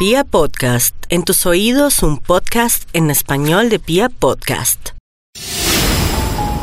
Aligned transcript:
Pia 0.00 0.24
Podcast, 0.24 0.94
en 1.10 1.24
tus 1.24 1.44
oídos 1.44 2.02
un 2.02 2.16
podcast 2.16 2.88
en 2.94 3.10
español 3.10 3.68
de 3.68 3.78
Pia 3.78 4.08
Podcast. 4.08 4.92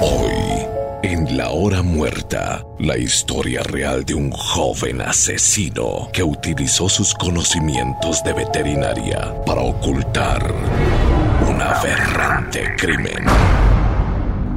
Hoy, 0.01 0.65
en 1.03 1.37
La 1.37 1.51
Hora 1.51 1.83
Muerta, 1.83 2.65
la 2.79 2.97
historia 2.97 3.61
real 3.61 4.03
de 4.05 4.15
un 4.15 4.31
joven 4.31 5.01
asesino 5.01 6.09
que 6.11 6.23
utilizó 6.23 6.89
sus 6.89 7.13
conocimientos 7.13 8.23
de 8.23 8.33
veterinaria 8.33 9.35
para 9.45 9.61
ocultar 9.61 10.51
un 11.47 11.61
aberrante 11.61 12.75
crimen. 12.75 13.23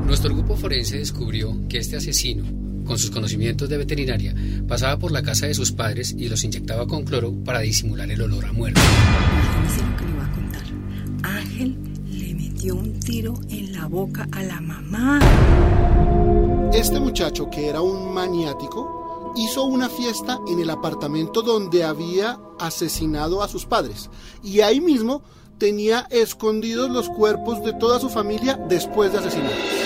Nuestro 0.07 0.35
grupo 0.35 0.57
forense 0.57 0.97
descubrió 0.97 1.55
que 1.69 1.77
este 1.77 1.99
asesino, 1.99 2.45
con 2.91 2.99
sus 2.99 3.13
conocimientos 3.13 3.69
de 3.69 3.77
veterinaria, 3.77 4.35
pasaba 4.67 4.99
por 4.99 5.13
la 5.13 5.23
casa 5.23 5.47
de 5.47 5.55
sus 5.55 5.71
padres 5.71 6.13
y 6.19 6.29
los 6.29 6.43
inyectaba 6.43 6.89
con 6.89 7.05
cloro 7.05 7.33
para 7.45 7.61
disimular 7.61 8.11
el 8.11 8.21
olor 8.21 8.45
a 8.47 8.53
muerte. 8.53 8.81
Imagínese 8.81 9.89
lo 9.89 9.97
que 9.97 10.05
le 10.07 10.12
voy 10.12 10.25
a 10.25 10.33
contar. 10.33 10.62
Ángel 11.23 11.77
le 12.11 12.34
metió 12.34 12.75
un 12.75 12.98
tiro 12.98 13.39
en 13.48 13.75
la 13.75 13.87
boca 13.87 14.27
a 14.33 14.43
la 14.43 14.61
mamá. 14.61 15.21
Este 16.75 16.98
muchacho, 16.98 17.48
que 17.48 17.69
era 17.69 17.81
un 17.81 18.12
maniático, 18.12 19.34
hizo 19.37 19.67
una 19.67 19.89
fiesta 19.89 20.41
en 20.48 20.59
el 20.59 20.69
apartamento 20.69 21.43
donde 21.43 21.84
había 21.84 22.41
asesinado 22.59 23.45
a 23.45 23.47
sus 23.47 23.67
padres. 23.67 24.11
Y 24.43 24.62
ahí 24.62 24.81
mismo 24.81 25.23
tenía 25.59 26.09
escondidos 26.11 26.91
los 26.91 27.09
cuerpos 27.09 27.62
de 27.62 27.73
toda 27.73 28.01
su 28.01 28.09
familia 28.09 28.59
después 28.69 29.12
de 29.12 29.19
asesinarlos. 29.19 29.80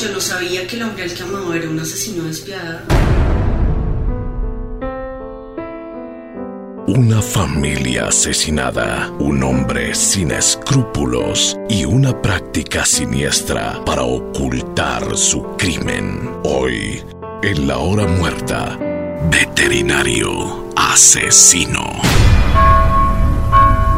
Yo 0.00 0.08
no 0.12 0.20
sabía 0.20 0.66
que 0.66 0.76
el 0.76 0.82
hombre 0.82 1.04
al 1.04 1.12
que 1.12 1.22
amaba 1.22 1.54
era 1.54 1.68
un 1.68 1.78
asesino 1.78 2.24
despiadado. 2.24 2.80
Una 6.86 7.20
familia 7.20 8.06
asesinada, 8.06 9.10
un 9.18 9.42
hombre 9.42 9.94
sin 9.94 10.30
escrúpulos 10.30 11.58
y 11.68 11.84
una 11.84 12.18
práctica 12.22 12.86
siniestra 12.86 13.84
para 13.84 14.02
ocultar 14.04 15.18
su 15.18 15.42
crimen. 15.58 16.30
Hoy, 16.44 17.02
en 17.42 17.68
la 17.68 17.76
hora 17.76 18.06
muerta, 18.06 18.78
veterinario 19.30 20.72
asesino. 20.76 22.09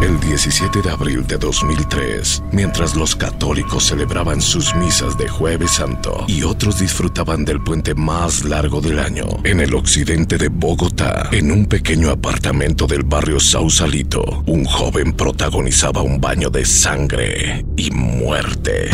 El 0.02 0.18
17 0.18 0.82
de 0.82 0.90
abril 0.90 1.24
de 1.28 1.38
2003, 1.38 2.42
mientras 2.50 2.96
los 2.96 3.14
católicos 3.14 3.84
celebraban 3.84 4.40
sus 4.40 4.74
misas 4.74 5.16
de 5.16 5.28
Jueves 5.28 5.70
Santo 5.70 6.24
y 6.26 6.42
otros 6.42 6.80
disfrutaban 6.80 7.44
del 7.44 7.62
puente 7.62 7.94
más 7.94 8.44
largo 8.44 8.80
del 8.80 8.98
año, 8.98 9.26
en 9.44 9.60
el 9.60 9.76
occidente 9.76 10.38
de 10.38 10.48
Bogotá, 10.48 11.28
en 11.30 11.52
un 11.52 11.66
pequeño 11.66 12.10
apartamento 12.10 12.88
del 12.88 13.04
barrio 13.04 13.38
Sausalito, 13.38 14.42
un 14.46 14.64
joven 14.64 15.12
protagonizaba 15.12 16.02
un 16.02 16.20
baño 16.20 16.50
de 16.50 16.64
sangre 16.64 17.64
y 17.76 17.92
muerte. 17.92 18.90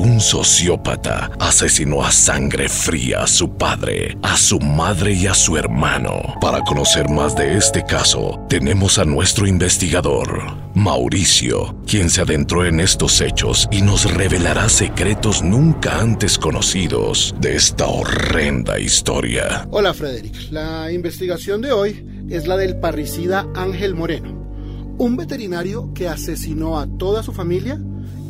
Un 0.00 0.20
sociópata 0.20 1.28
asesinó 1.40 2.04
a 2.04 2.12
sangre 2.12 2.68
fría 2.68 3.24
a 3.24 3.26
su 3.26 3.56
padre, 3.56 4.16
a 4.22 4.36
su 4.36 4.60
madre 4.60 5.12
y 5.12 5.26
a 5.26 5.34
su 5.34 5.56
hermano. 5.56 6.36
Para 6.40 6.60
conocer 6.60 7.08
más 7.08 7.34
de 7.34 7.56
este 7.56 7.82
caso, 7.82 8.38
tenemos 8.48 8.98
a 8.98 9.04
nuestro 9.04 9.48
investigador, 9.48 10.56
Mauricio, 10.72 11.76
quien 11.84 12.10
se 12.10 12.20
adentró 12.20 12.64
en 12.64 12.78
estos 12.78 13.20
hechos 13.20 13.66
y 13.72 13.82
nos 13.82 14.04
revelará 14.14 14.68
secretos 14.68 15.42
nunca 15.42 15.98
antes 15.98 16.38
conocidos 16.38 17.34
de 17.40 17.56
esta 17.56 17.88
horrenda 17.88 18.78
historia. 18.78 19.66
Hola 19.72 19.94
Frederick, 19.94 20.52
la 20.52 20.92
investigación 20.92 21.60
de 21.60 21.72
hoy 21.72 22.06
es 22.30 22.46
la 22.46 22.56
del 22.56 22.78
parricida 22.78 23.48
Ángel 23.56 23.96
Moreno, 23.96 24.94
un 24.96 25.16
veterinario 25.16 25.92
que 25.92 26.06
asesinó 26.06 26.78
a 26.78 26.86
toda 26.86 27.24
su 27.24 27.32
familia 27.32 27.80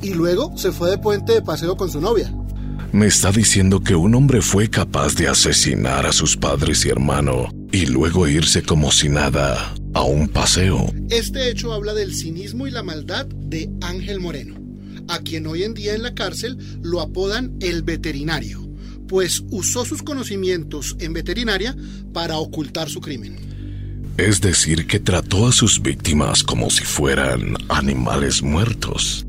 y 0.02 0.14
luego 0.14 0.56
se 0.56 0.72
fue 0.72 0.90
de 0.90 0.98
puente 0.98 1.32
de 1.32 1.42
paseo 1.42 1.76
con 1.76 1.90
su 1.90 2.00
novia. 2.00 2.32
Me 2.92 3.06
está 3.06 3.30
diciendo 3.30 3.80
que 3.80 3.94
un 3.94 4.14
hombre 4.14 4.40
fue 4.40 4.70
capaz 4.70 5.14
de 5.14 5.28
asesinar 5.28 6.06
a 6.06 6.12
sus 6.12 6.36
padres 6.36 6.86
y 6.86 6.88
hermano 6.88 7.52
y 7.70 7.86
luego 7.86 8.26
irse 8.26 8.62
como 8.62 8.90
si 8.90 9.10
nada 9.10 9.74
a 9.92 10.02
un 10.02 10.28
paseo. 10.28 10.90
Este 11.10 11.50
hecho 11.50 11.74
habla 11.74 11.92
del 11.92 12.14
cinismo 12.14 12.66
y 12.66 12.70
la 12.70 12.82
maldad 12.82 13.26
de 13.26 13.70
Ángel 13.82 14.20
Moreno, 14.20 14.54
a 15.08 15.18
quien 15.18 15.46
hoy 15.46 15.64
en 15.64 15.74
día 15.74 15.94
en 15.94 16.02
la 16.02 16.14
cárcel 16.14 16.56
lo 16.82 17.02
apodan 17.02 17.56
el 17.60 17.82
veterinario, 17.82 18.66
pues 19.06 19.44
usó 19.50 19.84
sus 19.84 20.02
conocimientos 20.02 20.96
en 20.98 21.12
veterinaria 21.12 21.76
para 22.14 22.38
ocultar 22.38 22.88
su 22.88 23.00
crimen. 23.00 23.36
Es 24.16 24.40
decir, 24.40 24.86
que 24.86 24.98
trató 24.98 25.46
a 25.46 25.52
sus 25.52 25.80
víctimas 25.80 26.42
como 26.42 26.70
si 26.70 26.84
fueran 26.84 27.54
animales 27.68 28.42
muertos. 28.42 29.27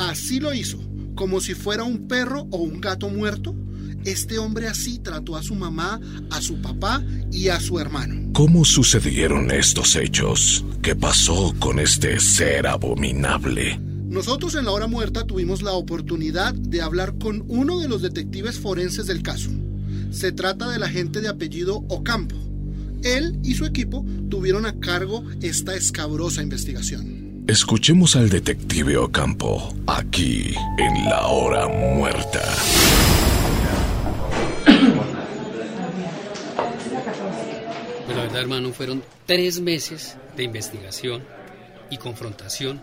Así 0.00 0.40
lo 0.40 0.54
hizo, 0.54 0.78
como 1.14 1.42
si 1.42 1.52
fuera 1.52 1.84
un 1.84 2.08
perro 2.08 2.48
o 2.50 2.56
un 2.56 2.80
gato 2.80 3.10
muerto. 3.10 3.54
Este 4.06 4.38
hombre 4.38 4.66
así 4.66 4.98
trató 4.98 5.36
a 5.36 5.42
su 5.42 5.54
mamá, 5.54 6.00
a 6.30 6.40
su 6.40 6.62
papá 6.62 7.04
y 7.30 7.48
a 7.48 7.60
su 7.60 7.78
hermano. 7.78 8.30
¿Cómo 8.32 8.64
sucedieron 8.64 9.50
estos 9.50 9.96
hechos? 9.96 10.64
¿Qué 10.80 10.96
pasó 10.96 11.54
con 11.58 11.78
este 11.78 12.18
ser 12.18 12.66
abominable? 12.66 13.78
Nosotros 13.78 14.54
en 14.54 14.64
la 14.64 14.70
hora 14.70 14.86
muerta 14.86 15.26
tuvimos 15.26 15.60
la 15.60 15.72
oportunidad 15.72 16.54
de 16.54 16.80
hablar 16.80 17.18
con 17.18 17.44
uno 17.48 17.78
de 17.78 17.88
los 17.88 18.00
detectives 18.00 18.58
forenses 18.58 19.06
del 19.06 19.22
caso. 19.22 19.50
Se 20.10 20.32
trata 20.32 20.70
del 20.70 20.82
agente 20.82 21.20
de 21.20 21.28
apellido 21.28 21.84
Ocampo. 21.88 22.36
Él 23.04 23.38
y 23.44 23.52
su 23.52 23.66
equipo 23.66 24.04
tuvieron 24.30 24.64
a 24.64 24.80
cargo 24.80 25.22
esta 25.42 25.76
escabrosa 25.76 26.42
investigación. 26.42 27.29
Escuchemos 27.50 28.14
al 28.14 28.30
detective 28.30 28.96
Ocampo, 28.96 29.74
aquí 29.88 30.54
en 30.78 31.04
La 31.06 31.26
Hora 31.26 31.66
Muerta. 31.66 32.40
Pues 38.06 38.16
la 38.16 38.22
verdad, 38.22 38.40
hermano, 38.40 38.72
fueron 38.72 39.02
tres 39.26 39.60
meses 39.60 40.16
de 40.36 40.44
investigación 40.44 41.24
y 41.90 41.96
confrontación 41.96 42.80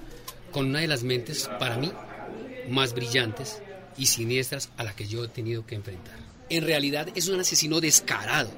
con 0.52 0.66
una 0.66 0.80
de 0.80 0.88
las 0.88 1.04
mentes, 1.04 1.50
para 1.62 1.78
mí, 1.78 1.94
más 2.68 2.94
brillantes 2.94 3.62
y 3.98 4.08
siniestras 4.08 4.70
a 4.76 4.84
la 4.84 4.94
que 4.94 5.08
yo 5.08 5.24
he 5.24 5.30
tenido 5.30 5.66
que 5.66 5.76
enfrentar. 5.76 6.18
En 6.50 6.66
realidad 6.66 7.08
es 7.16 7.30
un 7.30 7.40
asesino 7.40 7.80
descarado, 7.80 8.52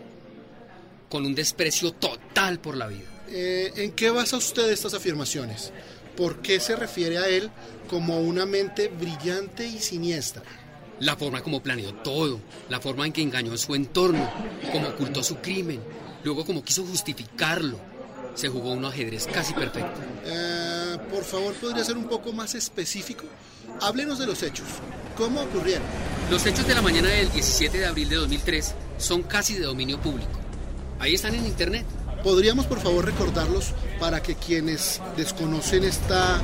con 1.07 1.27
un 1.27 1.35
desprecio 1.35 1.91
total 1.91 2.59
por 2.59 2.77
la 2.77 2.87
vida. 2.87 3.05
Eh, 3.31 3.71
¿En 3.75 3.91
qué 3.91 4.09
basa 4.09 4.37
usted 4.37 4.71
estas 4.71 4.95
afirmaciones? 4.95 5.71
¿Por 6.19 6.41
qué 6.41 6.59
se 6.59 6.75
refiere 6.75 7.17
a 7.17 7.29
él 7.29 7.49
como 7.89 8.19
una 8.19 8.45
mente 8.45 8.89
brillante 8.89 9.65
y 9.65 9.79
siniestra? 9.79 10.43
La 10.99 11.15
forma 11.15 11.41
como 11.41 11.63
planeó 11.63 11.93
todo, 11.93 12.41
la 12.67 12.81
forma 12.81 13.05
en 13.05 13.13
que 13.13 13.21
engañó 13.21 13.53
a 13.53 13.57
su 13.57 13.73
entorno, 13.73 14.29
como 14.73 14.89
ocultó 14.89 15.23
su 15.23 15.37
crimen, 15.37 15.79
luego 16.25 16.45
como 16.45 16.61
quiso 16.61 16.85
justificarlo. 16.85 17.79
Se 18.35 18.49
jugó 18.49 18.73
un 18.73 18.83
ajedrez 18.83 19.27
casi 19.27 19.53
perfecto. 19.53 20.01
Eh, 20.25 20.97
por 21.09 21.23
favor, 21.23 21.53
¿podría 21.53 21.85
ser 21.85 21.95
un 21.95 22.09
poco 22.09 22.33
más 22.33 22.53
específico? 22.53 23.23
Háblenos 23.79 24.19
de 24.19 24.27
los 24.27 24.43
hechos. 24.43 24.67
¿Cómo 25.15 25.39
ocurrieron? 25.39 25.87
Los 26.29 26.45
hechos 26.45 26.67
de 26.67 26.75
la 26.75 26.81
mañana 26.81 27.07
del 27.07 27.31
17 27.31 27.77
de 27.77 27.85
abril 27.85 28.09
de 28.09 28.17
2003 28.17 28.75
son 28.97 29.23
casi 29.23 29.53
de 29.53 29.61
dominio 29.63 30.01
público. 30.01 30.37
Ahí 30.99 31.13
están 31.13 31.33
en 31.33 31.45
internet. 31.45 31.85
¿Podríamos 32.23 32.65
por 32.65 32.79
favor 32.81 33.05
recordarlos 33.05 33.73
para 33.99 34.21
que 34.21 34.35
quienes 34.35 35.01
desconocen 35.15 35.83
esta 35.85 36.41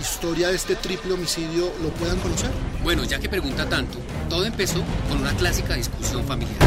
historia 0.00 0.48
de 0.48 0.56
este 0.56 0.76
triple 0.76 1.14
homicidio 1.14 1.72
lo 1.82 1.88
puedan 1.90 2.18
conocer? 2.18 2.50
Bueno, 2.82 3.04
ya 3.04 3.18
que 3.18 3.28
pregunta 3.28 3.66
tanto, 3.68 3.98
todo 4.28 4.44
empezó 4.44 4.82
con 5.08 5.20
una 5.20 5.34
clásica 5.34 5.74
discusión 5.74 6.26
familiar. 6.26 6.58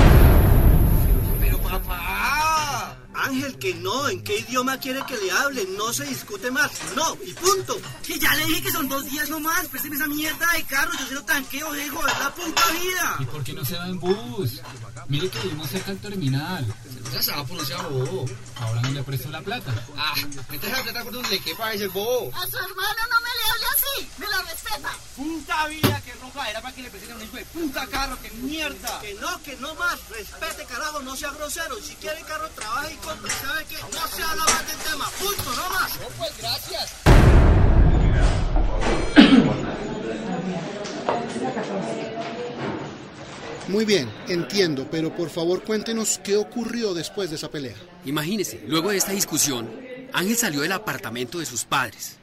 Pero 1.39 1.59
papá, 1.59 2.97
Ángel, 3.13 3.59
que 3.59 3.75
no, 3.75 4.09
¿en 4.09 4.23
qué 4.23 4.39
idioma 4.39 4.79
quiere 4.79 5.01
que 5.07 5.17
le 5.17 5.29
hable? 5.31 5.65
No 5.77 5.93
se 5.93 6.05
discute 6.05 6.49
más, 6.49 6.71
no, 6.95 7.15
y 7.23 7.33
punto. 7.33 7.77
Que 8.05 8.17
ya 8.17 8.33
le 8.35 8.45
dije 8.45 8.63
que 8.63 8.71
son 8.71 8.89
dos 8.89 9.05
días 9.05 9.29
nomás, 9.29 9.67
présteme 9.67 9.97
esa 9.97 10.07
mierda 10.07 10.51
de 10.53 10.63
carro, 10.63 10.91
yo 10.99 11.05
se 11.05 11.13
lo 11.13 11.23
tanqueo, 11.23 11.75
hijo, 11.75 12.07
es 12.07 12.19
la 12.19 12.33
puta 12.33 12.61
vida. 12.71 13.17
¿Y 13.19 13.25
por 13.25 13.43
qué 13.43 13.53
no 13.53 13.63
se 13.63 13.75
va 13.75 13.87
en 13.87 13.99
bus? 13.99 14.61
Mire 15.09 15.29
que 15.29 15.39
vivimos 15.41 15.69
cerca 15.69 15.91
del 15.91 15.99
terminal. 15.99 16.65
Ya 17.13 17.21
se 17.21 17.31
va 17.31 17.45
por 17.45 17.59
ese 17.59 17.75
bobo. 17.75 18.25
Ahora 18.59 18.81
no 18.81 18.91
le 18.91 19.03
presto 19.03 19.29
la 19.29 19.41
plata. 19.41 19.71
Ah, 19.97 20.13
metes 20.49 20.71
la 20.71 20.83
plata 20.83 21.03
por 21.03 21.13
donde 21.13 21.39
quepa 21.39 21.73
ese 21.73 21.87
bobo. 21.87 22.31
A 22.35 22.47
su 22.47 22.57
hermano 22.57 23.01
no 23.09 23.21
me 23.21 23.29
le 23.37 23.43
hable 23.51 23.65
así, 23.75 24.09
me 24.17 24.27
la 24.27 24.41
respeta. 24.41 24.91
Puta 25.15 25.67
vida, 25.67 26.01
que 26.03 26.13
roja 26.13 26.49
era 26.49 26.61
para 26.61 26.75
que 26.75 26.81
le 26.81 26.89
presenten 26.89 27.17
un 27.17 27.23
hijo 27.23 27.37
de 27.37 27.45
puta 27.45 27.87
carro, 27.87 28.17
que 28.21 28.31
mierda. 28.31 28.99
Que 29.01 29.13
no, 29.15 29.43
que 29.43 29.55
no 29.57 29.75
más, 29.75 29.99
respete 30.09 30.65
carajo, 30.65 31.01
no 31.01 31.15
sea 31.15 31.31
grosero. 31.31 31.75
Si 31.81 31.95
quiere 31.95 32.21
carro, 32.21 32.49
trabaja 32.49 32.91
y 32.91 32.95
compre. 32.97 33.31
¿Sabe 33.31 33.65
qué? 33.65 33.77
No 33.77 34.07
se 34.07 34.23
habla 34.23 34.43
más 34.45 34.67
del 34.67 34.77
tema, 34.77 35.09
punto, 35.19 35.51
no 35.55 35.69
más. 35.69 35.99
No, 35.99 36.07
pues 36.17 36.37
gracias. 36.37 36.93
Muy 43.67 43.83
bien, 43.83 44.09
entiendo, 44.29 44.87
pero 44.89 45.13
por 45.13 45.29
favor 45.29 45.61
cuéntenos 45.61 46.21
qué 46.23 46.37
ocurrió 46.37 46.93
después 46.93 47.29
de 47.29 47.35
esa 47.35 47.51
pelea. 47.51 47.75
Imagínese, 48.05 48.63
luego 48.65 48.91
de 48.91 48.97
esta 48.97 49.11
discusión, 49.11 49.69
Ángel 50.13 50.37
salió 50.37 50.61
del 50.61 50.71
apartamento 50.71 51.39
de 51.39 51.45
sus 51.45 51.65
padres. 51.65 52.15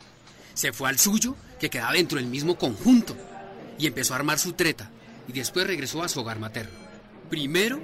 Se 0.55 0.73
fue 0.73 0.89
al 0.89 0.99
suyo, 0.99 1.37
que 1.61 1.69
quedaba 1.69 1.93
dentro 1.93 2.17
del 2.17 2.29
mismo 2.29 2.57
conjunto, 2.57 3.15
y 3.79 3.87
empezó 3.87 4.15
a 4.15 4.17
armar 4.17 4.39
su 4.39 4.55
treta, 4.55 4.91
y 5.29 5.33
después 5.33 5.67
regresó 5.67 6.03
a 6.03 6.09
su 6.09 6.21
hogar 6.21 6.39
materno. 6.39 6.73
Primero, 7.29 7.79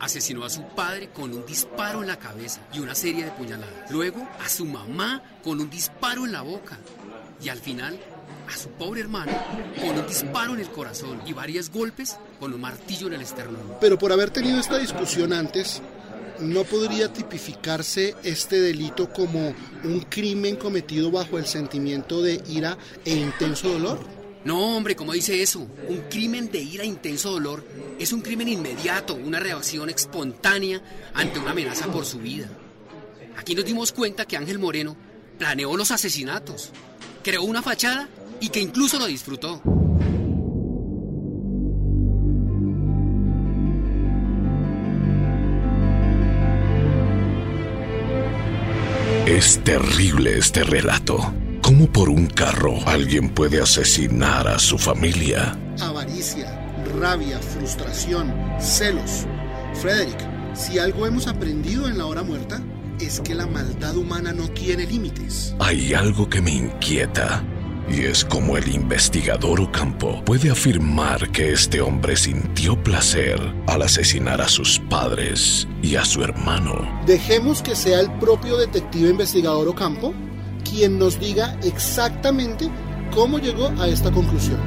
asesinó 0.00 0.44
a 0.44 0.50
su 0.50 0.62
padre 0.74 1.10
con 1.10 1.32
un 1.32 1.46
disparo 1.46 2.00
en 2.00 2.08
la 2.08 2.18
cabeza 2.18 2.60
y 2.72 2.80
una 2.80 2.96
serie 2.96 3.24
de 3.24 3.30
puñaladas. 3.30 3.90
Luego, 3.90 4.28
a 4.44 4.48
su 4.48 4.64
mamá 4.64 5.22
con 5.44 5.60
un 5.60 5.70
disparo 5.70 6.24
en 6.24 6.32
la 6.32 6.42
boca. 6.42 6.78
Y 7.40 7.50
al 7.50 7.58
final, 7.58 8.00
a 8.52 8.56
su 8.56 8.68
pobre 8.70 9.00
hermano 9.00 9.32
con 9.80 9.98
un 9.98 10.06
disparo 10.06 10.54
en 10.54 10.60
el 10.60 10.70
corazón 10.70 11.20
y 11.26 11.32
varios 11.32 11.70
golpes 11.70 12.16
con 12.38 12.52
un 12.52 12.60
martillo 12.60 13.06
en 13.06 13.14
el 13.14 13.22
esternón. 13.22 13.76
Pero 13.80 13.98
por 13.98 14.12
haber 14.12 14.30
tenido 14.30 14.58
esta 14.58 14.78
discusión 14.78 15.32
antes, 15.32 15.80
¿no 16.40 16.64
podría 16.64 17.12
tipificarse 17.12 18.14
este 18.22 18.60
delito 18.60 19.12
como 19.12 19.54
un 19.84 20.00
crimen 20.08 20.56
cometido 20.56 21.10
bajo 21.10 21.38
el 21.38 21.46
sentimiento 21.46 22.22
de 22.22 22.42
ira 22.48 22.76
e 23.04 23.14
intenso 23.14 23.68
dolor? 23.68 24.00
No, 24.44 24.76
hombre, 24.76 24.96
¿cómo 24.96 25.12
dice 25.12 25.42
eso? 25.42 25.60
Un 25.88 26.02
crimen 26.08 26.50
de 26.50 26.60
ira 26.60 26.82
e 26.82 26.86
intenso 26.86 27.30
dolor 27.30 27.64
es 27.98 28.12
un 28.12 28.22
crimen 28.22 28.48
inmediato, 28.48 29.14
una 29.14 29.38
reacción 29.38 29.90
espontánea 29.90 30.82
ante 31.12 31.38
una 31.38 31.50
amenaza 31.50 31.86
por 31.88 32.06
su 32.06 32.18
vida. 32.18 32.48
Aquí 33.36 33.54
nos 33.54 33.66
dimos 33.66 33.92
cuenta 33.92 34.24
que 34.24 34.38
Ángel 34.38 34.58
Moreno 34.58 34.96
planeó 35.38 35.76
los 35.76 35.90
asesinatos, 35.90 36.70
creó 37.22 37.42
una 37.42 37.62
fachada 37.62 38.08
y 38.40 38.48
que 38.48 38.60
incluso 38.60 38.98
lo 38.98 39.06
disfrutó. 39.06 39.62
Es 49.26 49.62
terrible 49.62 50.38
este 50.38 50.64
relato. 50.64 51.32
¿Cómo 51.62 51.86
por 51.86 52.08
un 52.08 52.26
carro 52.26 52.76
alguien 52.86 53.28
puede 53.28 53.62
asesinar 53.62 54.48
a 54.48 54.58
su 54.58 54.76
familia? 54.76 55.56
Avaricia, 55.80 56.50
rabia, 56.98 57.38
frustración, 57.38 58.34
celos. 58.58 59.26
Frederick, 59.80 60.18
si 60.54 60.80
algo 60.80 61.06
hemos 61.06 61.28
aprendido 61.28 61.86
en 61.86 61.98
la 61.98 62.06
hora 62.06 62.24
muerta, 62.24 62.60
es 62.98 63.20
que 63.20 63.34
la 63.34 63.46
maldad 63.46 63.96
humana 63.96 64.32
no 64.32 64.48
tiene 64.48 64.84
límites. 64.84 65.54
Hay 65.60 65.94
algo 65.94 66.28
que 66.28 66.40
me 66.40 66.50
inquieta. 66.50 67.44
Y 67.90 68.04
es 68.04 68.24
como 68.24 68.56
el 68.56 68.72
investigador 68.72 69.60
Ocampo 69.60 70.22
puede 70.24 70.50
afirmar 70.50 71.28
que 71.32 71.52
este 71.52 71.80
hombre 71.80 72.16
sintió 72.16 72.80
placer 72.80 73.40
al 73.66 73.82
asesinar 73.82 74.40
a 74.40 74.48
sus 74.48 74.78
padres 74.78 75.66
y 75.82 75.96
a 75.96 76.04
su 76.04 76.22
hermano. 76.22 76.88
Dejemos 77.04 77.62
que 77.62 77.74
sea 77.74 77.98
el 77.98 78.12
propio 78.18 78.56
detective 78.56 79.10
investigador 79.10 79.66
Ocampo 79.66 80.14
quien 80.62 81.00
nos 81.00 81.18
diga 81.18 81.58
exactamente 81.64 82.70
cómo 83.12 83.40
llegó 83.40 83.72
a 83.80 83.88
esta 83.88 84.12
conclusión. 84.12 84.60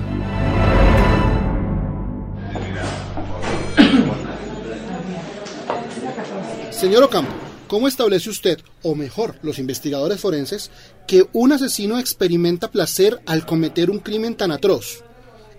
Señor 6.72 7.04
Ocampo, 7.04 7.32
¿cómo 7.74 7.88
establece 7.88 8.30
usted, 8.30 8.60
o 8.84 8.94
mejor, 8.94 9.40
los 9.42 9.58
investigadores 9.58 10.20
forenses, 10.20 10.70
que 11.08 11.26
un 11.34 11.54
asesino 11.54 11.98
experimenta 11.98 12.70
placer 12.70 13.20
al 13.26 13.48
cometer 13.48 13.90
un 13.90 13.98
crimen 13.98 14.36
tan 14.36 14.52
atroz? 14.52 15.04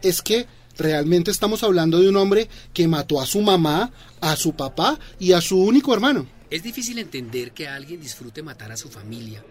Es 0.00 0.22
que 0.22 0.46
realmente 0.78 1.32
estamos 1.32 1.64
hablando 1.64 1.98
de 1.98 2.08
un 2.08 2.16
hombre 2.16 2.48
que 2.72 2.86
mató 2.86 3.20
a 3.20 3.26
su 3.26 3.40
mamá, 3.40 3.90
a 4.20 4.36
su 4.36 4.52
papá 4.52 4.96
y 5.18 5.32
a 5.32 5.40
su 5.40 5.60
único 5.60 5.92
hermano. 5.92 6.24
Es 6.50 6.62
difícil 6.62 7.00
entender 7.00 7.50
que 7.50 7.66
alguien 7.66 8.00
disfrute 8.00 8.44
matar 8.44 8.70
a 8.70 8.76
su 8.76 8.88
familia, 8.88 9.44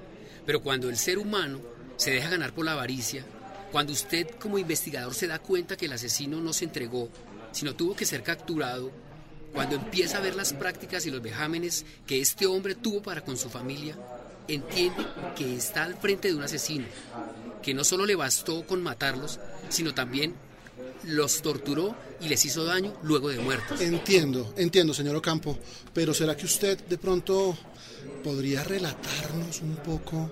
pero 0.46 0.64
cuando 0.64 0.90
el 0.90 0.96
ser 0.96 1.18
humano 1.18 1.60
se 1.98 2.12
deja 2.12 2.30
ganar 2.30 2.54
por 2.54 2.64
la 2.64 2.72
avaricia, 2.72 3.26
cuando 3.74 3.92
usted 3.92 4.26
como 4.40 4.58
investigador 4.58 5.14
se 5.14 5.28
da 5.28 5.40
cuenta 5.40 5.76
que 5.76 5.88
el 5.88 5.92
asesino 5.92 6.40
no 6.40 6.54
se 6.54 6.64
entregó, 6.64 7.10
sino 7.52 7.76
tuvo 7.76 7.94
que 7.94 8.06
ser 8.06 8.24
capturado, 8.24 8.90
cuando 9.54 9.76
empieza 9.76 10.18
a 10.18 10.22
ver 10.22 10.36
las 10.36 10.54
prácticas 10.54 11.06
y 11.06 11.12
los 11.12 11.22
vejámenes 11.22 11.86
que 12.08 12.20
este 12.20 12.46
hombre 12.46 12.76
tuvo 12.76 13.02
para 13.02 13.22
con 13.22 13.38
su 13.38 13.50
familia, 13.50 13.96
entiende 14.48 15.06
que 15.36 15.56
está 15.56 15.84
al 15.84 15.96
frente 15.96 16.30
de 16.30 16.36
un 16.36 16.44
asesino, 16.44 16.86
que 17.62 17.74
no 17.74 17.84
solo 17.84 18.06
le 18.06 18.16
bastó 18.16 18.66
con 18.66 18.82
matarlos, 18.82 19.40
sino 19.70 19.94
también 19.94 20.34
los 21.04 21.42
torturó 21.42 21.96
y 22.22 22.30
les 22.30 22.46
hizo 22.46 22.64
daño 22.64 22.94
luego 23.04 23.30
de 23.30 23.40
muertos. 23.40 23.82
Entiendo, 23.82 24.54
entiendo, 24.58 24.94
señor 24.94 25.16
Ocampo, 25.16 25.58
pero 25.94 26.14
¿será 26.14 26.36
que 26.36 26.46
usted 26.46 26.78
de 26.86 26.98
pronto 26.98 27.58
podría 28.24 28.64
relatarnos 28.64 29.62
un 29.62 29.76
poco 29.78 30.30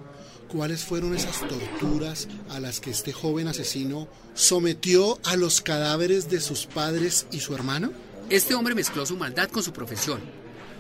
cuáles 0.48 0.84
fueron 0.84 1.16
esas 1.16 1.40
torturas 1.48 2.28
a 2.50 2.60
las 2.60 2.80
que 2.80 2.92
este 2.92 3.14
joven 3.14 3.48
asesino 3.48 4.08
sometió 4.34 5.20
a 5.26 5.36
los 5.36 5.62
cadáveres 5.62 6.30
de 6.30 6.42
sus 6.42 6.66
padres 6.66 7.28
y 7.32 7.40
su 7.40 7.54
hermano? 7.54 7.92
Este 8.32 8.56
hombre 8.56 8.74
mezcló 8.74 9.06
su 9.06 9.18
maldad 9.18 9.50
con 9.50 9.62
su 9.62 9.74
profesión. 9.74 10.22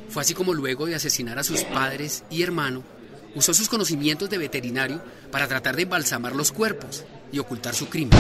Fue 0.08 0.22
así 0.22 0.34
como 0.34 0.54
luego 0.54 0.86
de 0.86 0.96
asesinar 0.96 1.38
a 1.38 1.44
sus 1.44 1.66
padres 1.66 2.24
y 2.30 2.44
hermano, 2.44 2.82
usó 3.36 3.54
sus 3.54 3.68
conocimientos 3.68 4.30
de 4.30 4.38
veterinario 4.38 5.04
para 5.34 5.50
tratar 5.50 5.76
de 5.76 5.82
embalsamar 5.82 6.34
los 6.34 6.54
cuerpos 6.54 7.04
y 7.30 7.40
ocultar 7.40 7.76
su 7.76 7.90
crimen. 7.90 8.18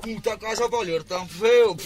Puta 0.00 0.38
casa 0.38 0.68
para 0.68 0.78
oler 0.78 1.02
tan 1.02 1.28
feo. 1.28 1.76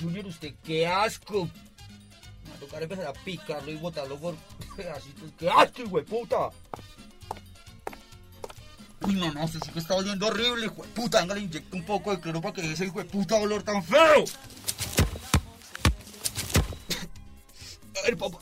Junior, 0.00 0.24
usted 0.24 0.54
qué 0.64 0.86
asco. 0.86 1.44
Me 1.44 2.50
va 2.50 2.56
a 2.56 2.58
tocar 2.58 2.82
empezar 2.82 3.06
a 3.06 3.12
picarlo 3.12 3.70
y 3.70 3.76
botarlo 3.76 4.16
por 4.16 4.34
pedacitos. 4.74 5.30
¡Qué 5.38 5.50
asco, 5.50 5.82
hijo 5.82 6.02
puta! 6.04 6.48
Uy, 9.06 9.14
no, 9.14 9.32
no, 9.32 9.46
sí 9.46 9.58
que 9.72 9.78
está 9.78 9.94
oliendo 9.94 10.26
horrible, 10.26 10.66
hijo 10.66 10.82
de 10.82 10.88
puta. 10.88 11.20
Venga, 11.20 11.34
le 11.34 11.42
inyecto 11.42 11.76
un 11.76 11.84
poco 11.84 12.10
de 12.10 12.20
cloro 12.20 12.40
para 12.40 12.54
que 12.54 12.72
ese 12.72 12.86
hijo 12.86 12.98
de 12.98 13.04
puta 13.04 13.36
olor 13.36 13.62
tan 13.62 13.82
feo. 13.82 14.24
A 17.96 18.02
ver, 18.04 18.16
papá. 18.16 18.38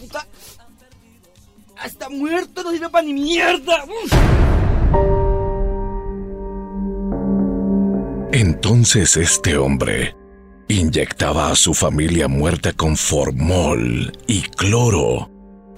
Puta. 0.00 0.26
Hasta 1.78 2.08
muerto 2.10 2.62
no 2.62 2.70
sirve 2.70 2.88
para 2.90 3.04
ni 3.04 3.14
mierda. 3.14 3.84
Uf. 3.84 4.12
Entonces 8.32 9.16
este 9.16 9.56
hombre 9.56 10.14
inyectaba 10.68 11.50
a 11.50 11.56
su 11.56 11.74
familia 11.74 12.28
muerta 12.28 12.72
con 12.72 12.96
formol 12.96 14.12
y 14.26 14.42
cloro 14.42 15.31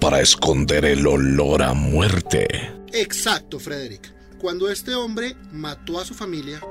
para 0.05 0.21
esconder 0.21 0.85
el 0.85 1.07
olor 1.07 1.63
a 1.63 1.73
muerte. 1.73 2.47
Exacto, 2.93 3.59
Frederick. 3.59 4.13
Cuando 4.37 4.69
este 4.69 4.93
hombre 4.93 5.35
mató 5.51 5.99
a 5.99 6.05
su 6.05 6.13
familia, 6.13 6.61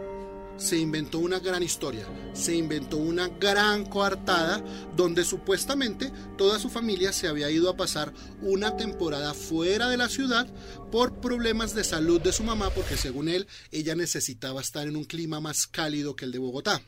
se 0.57 0.79
inventó 0.79 1.19
una 1.19 1.41
gran 1.41 1.61
historia, 1.61 2.07
se 2.33 2.55
inventó 2.55 2.97
una 2.97 3.27
gran 3.27 3.87
coartada 3.87 4.63
donde 4.97 5.25
supuestamente 5.25 6.13
toda 6.39 6.61
su 6.61 6.71
familia 6.71 7.13
se 7.13 7.27
había 7.27 7.51
ido 7.51 7.69
a 7.69 7.77
pasar 7.77 8.13
una 8.41 8.77
temporada 8.77 9.35
fuera 9.35 9.89
de 9.89 9.97
la 9.97 10.09
ciudad 10.09 10.47
por 10.93 11.15
problemas 11.15 11.75
de 11.75 11.83
salud 11.83 12.21
de 12.21 12.33
su 12.33 12.45
mamá 12.45 12.71
porque 12.71 12.97
según 12.97 13.29
él 13.29 13.49
ella 13.73 13.97
necesitaba 13.97 14.61
estar 14.61 14.87
en 14.87 14.95
un 14.95 15.07
clima 15.07 15.41
más 15.41 15.67
cálido 15.67 16.15
que 16.15 16.25
el 16.25 16.31
de 16.31 16.39
Bogotá. 16.39 16.83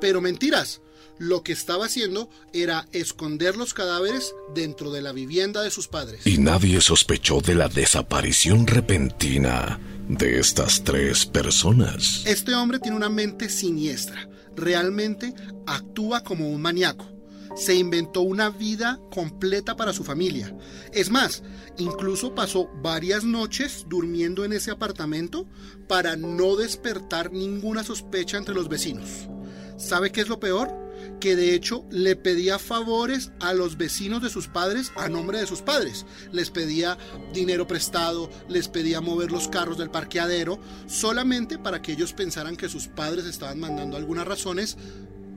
Pero 0.00 0.20
mentiras, 0.20 0.80
lo 1.20 1.42
que 1.42 1.52
estaba 1.52 1.84
haciendo 1.84 2.30
era 2.54 2.88
esconder 2.92 3.56
los 3.56 3.74
cadáveres 3.74 4.34
dentro 4.54 4.90
de 4.90 5.02
la 5.02 5.12
vivienda 5.12 5.62
de 5.62 5.70
sus 5.70 5.86
padres. 5.86 6.26
Y 6.26 6.38
nadie 6.38 6.80
sospechó 6.80 7.42
de 7.42 7.54
la 7.54 7.68
desaparición 7.68 8.66
repentina 8.66 9.78
de 10.08 10.40
estas 10.40 10.82
tres 10.82 11.26
personas. 11.26 12.22
Este 12.24 12.54
hombre 12.54 12.78
tiene 12.78 12.96
una 12.96 13.10
mente 13.10 13.50
siniestra. 13.50 14.28
Realmente 14.56 15.34
actúa 15.66 16.24
como 16.24 16.48
un 16.48 16.62
maníaco. 16.62 17.06
Se 17.54 17.74
inventó 17.74 18.22
una 18.22 18.48
vida 18.48 18.98
completa 19.10 19.76
para 19.76 19.92
su 19.92 20.04
familia. 20.04 20.56
Es 20.92 21.10
más, 21.10 21.42
incluso 21.76 22.34
pasó 22.34 22.70
varias 22.82 23.24
noches 23.24 23.84
durmiendo 23.88 24.44
en 24.46 24.54
ese 24.54 24.70
apartamento 24.70 25.46
para 25.86 26.16
no 26.16 26.56
despertar 26.56 27.30
ninguna 27.30 27.84
sospecha 27.84 28.38
entre 28.38 28.54
los 28.54 28.68
vecinos. 28.68 29.28
¿Sabe 29.80 30.12
qué 30.12 30.20
es 30.20 30.28
lo 30.28 30.38
peor? 30.38 30.80
que 31.18 31.36
de 31.36 31.54
hecho 31.54 31.84
le 31.90 32.16
pedía 32.16 32.58
favores 32.58 33.30
a 33.40 33.52
los 33.54 33.76
vecinos 33.76 34.22
de 34.22 34.30
sus 34.30 34.48
padres 34.48 34.92
a 34.96 35.08
nombre 35.08 35.38
de 35.38 35.46
sus 35.46 35.62
padres. 35.62 36.06
Les 36.32 36.50
pedía 36.50 36.98
dinero 37.32 37.66
prestado, 37.66 38.30
les 38.48 38.68
pedía 38.68 39.00
mover 39.00 39.30
los 39.30 39.48
carros 39.48 39.78
del 39.78 39.90
parqueadero, 39.90 40.60
solamente 40.86 41.58
para 41.58 41.82
que 41.82 41.92
ellos 41.92 42.12
pensaran 42.12 42.56
que 42.56 42.68
sus 42.68 42.88
padres 42.88 43.26
estaban 43.26 43.60
mandando 43.60 43.96
algunas 43.96 44.26
razones, 44.26 44.76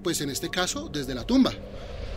pues 0.03 0.21
en 0.21 0.29
este 0.29 0.49
caso 0.49 0.89
desde 0.89 1.15
la 1.15 1.25
tumba. 1.25 1.53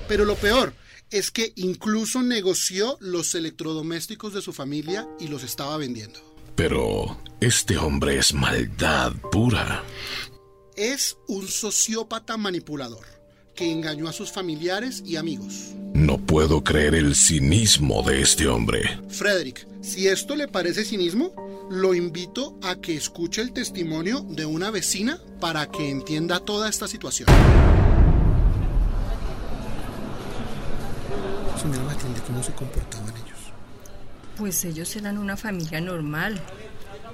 Pero 0.09 0.25
lo 0.25 0.37
peor 0.37 0.75
es 1.11 1.31
que 1.31 1.53
incluso 1.57 2.23
negoció 2.23 2.97
los 3.01 3.35
electrodomésticos 3.35 4.35
de 4.35 4.43
su 4.43 4.53
familia 4.53 5.09
y 5.21 5.29
los 5.29 5.43
estaba 5.45 5.77
vendiendo. 5.77 6.21
Pero 6.55 7.21
este 7.41 7.77
hombre 7.77 8.19
es 8.19 8.33
maldad 8.33 9.13
pura. 9.31 9.85
Es 10.77 11.17
un 11.27 11.49
sociópata 11.49 12.37
manipulador 12.37 13.07
que 13.55 13.73
engañó 13.73 14.09
a 14.09 14.13
sus 14.13 14.31
familiares 14.31 15.03
y 15.07 15.17
amigos. 15.17 15.73
No 15.95 16.19
puedo 16.19 16.63
creer 16.63 16.95
el 16.95 17.15
cinismo 17.17 18.03
de 18.03 18.21
este 18.21 18.47
hombre. 18.47 19.01
Frederick, 19.09 19.67
si 19.81 20.07
esto 20.07 20.37
le 20.37 20.49
parece 20.49 20.85
cinismo, 20.85 21.33
lo 21.71 21.95
invito 21.95 22.59
a 22.63 22.77
que 22.77 22.95
escuche 22.95 23.41
el 23.41 23.55
testimonio 23.55 24.21
de 24.29 24.45
una 24.45 24.71
vecina 24.71 25.19
para 25.41 25.67
que 25.71 25.89
entienda 25.89 26.41
toda 26.41 26.69
esta 26.69 26.87
situación. 26.87 27.27
Señora 31.59 31.85
Matilde, 31.85 32.21
¿cómo 32.27 32.43
se 32.43 32.53
comportaban 32.53 33.15
ellos? 33.17 33.39
Pues 34.37 34.63
ellos 34.67 34.95
eran 34.95 35.17
una 35.17 35.39
familia 35.39 35.81
normal. 35.81 36.39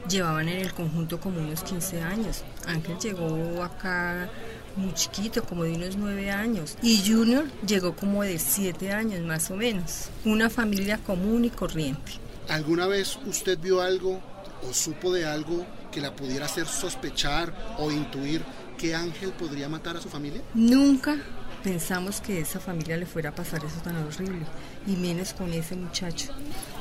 Llevaban 0.08 0.48
en 0.48 0.58
el 0.58 0.72
conjunto 0.72 1.20
como 1.20 1.40
unos 1.40 1.62
15 1.62 2.02
años. 2.02 2.42
Ángel 2.66 2.98
llegó 2.98 3.62
acá 3.62 4.28
muy 4.76 4.92
chiquito, 4.94 5.44
como 5.44 5.64
de 5.64 5.72
unos 5.72 5.96
9 5.96 6.30
años. 6.30 6.76
Y 6.82 7.02
Junior 7.06 7.44
llegó 7.66 7.94
como 7.94 8.22
de 8.22 8.38
7 8.38 8.92
años 8.92 9.20
más 9.20 9.50
o 9.50 9.56
menos. 9.56 10.08
Una 10.24 10.50
familia 10.50 10.98
común 10.98 11.44
y 11.44 11.50
corriente. 11.50 12.12
¿Alguna 12.48 12.86
vez 12.86 13.18
usted 13.26 13.58
vio 13.58 13.80
algo 13.80 14.20
o 14.68 14.72
supo 14.72 15.12
de 15.12 15.26
algo 15.26 15.64
que 15.90 16.00
la 16.00 16.14
pudiera 16.14 16.46
hacer 16.46 16.66
sospechar 16.66 17.76
o 17.78 17.90
intuir 17.90 18.42
que 18.78 18.94
Ángel 18.94 19.30
podría 19.32 19.68
matar 19.68 19.96
a 19.96 20.00
su 20.00 20.08
familia? 20.08 20.42
Nunca 20.54 21.16
pensamos 21.62 22.20
que 22.20 22.40
esa 22.40 22.60
familia 22.60 22.96
le 22.96 23.06
fuera 23.06 23.30
a 23.30 23.34
pasar 23.34 23.64
eso 23.64 23.80
tan 23.82 23.96
horrible, 23.96 24.44
y 24.86 24.92
menos 24.92 25.32
con 25.32 25.52
ese 25.52 25.76
muchacho. 25.76 26.32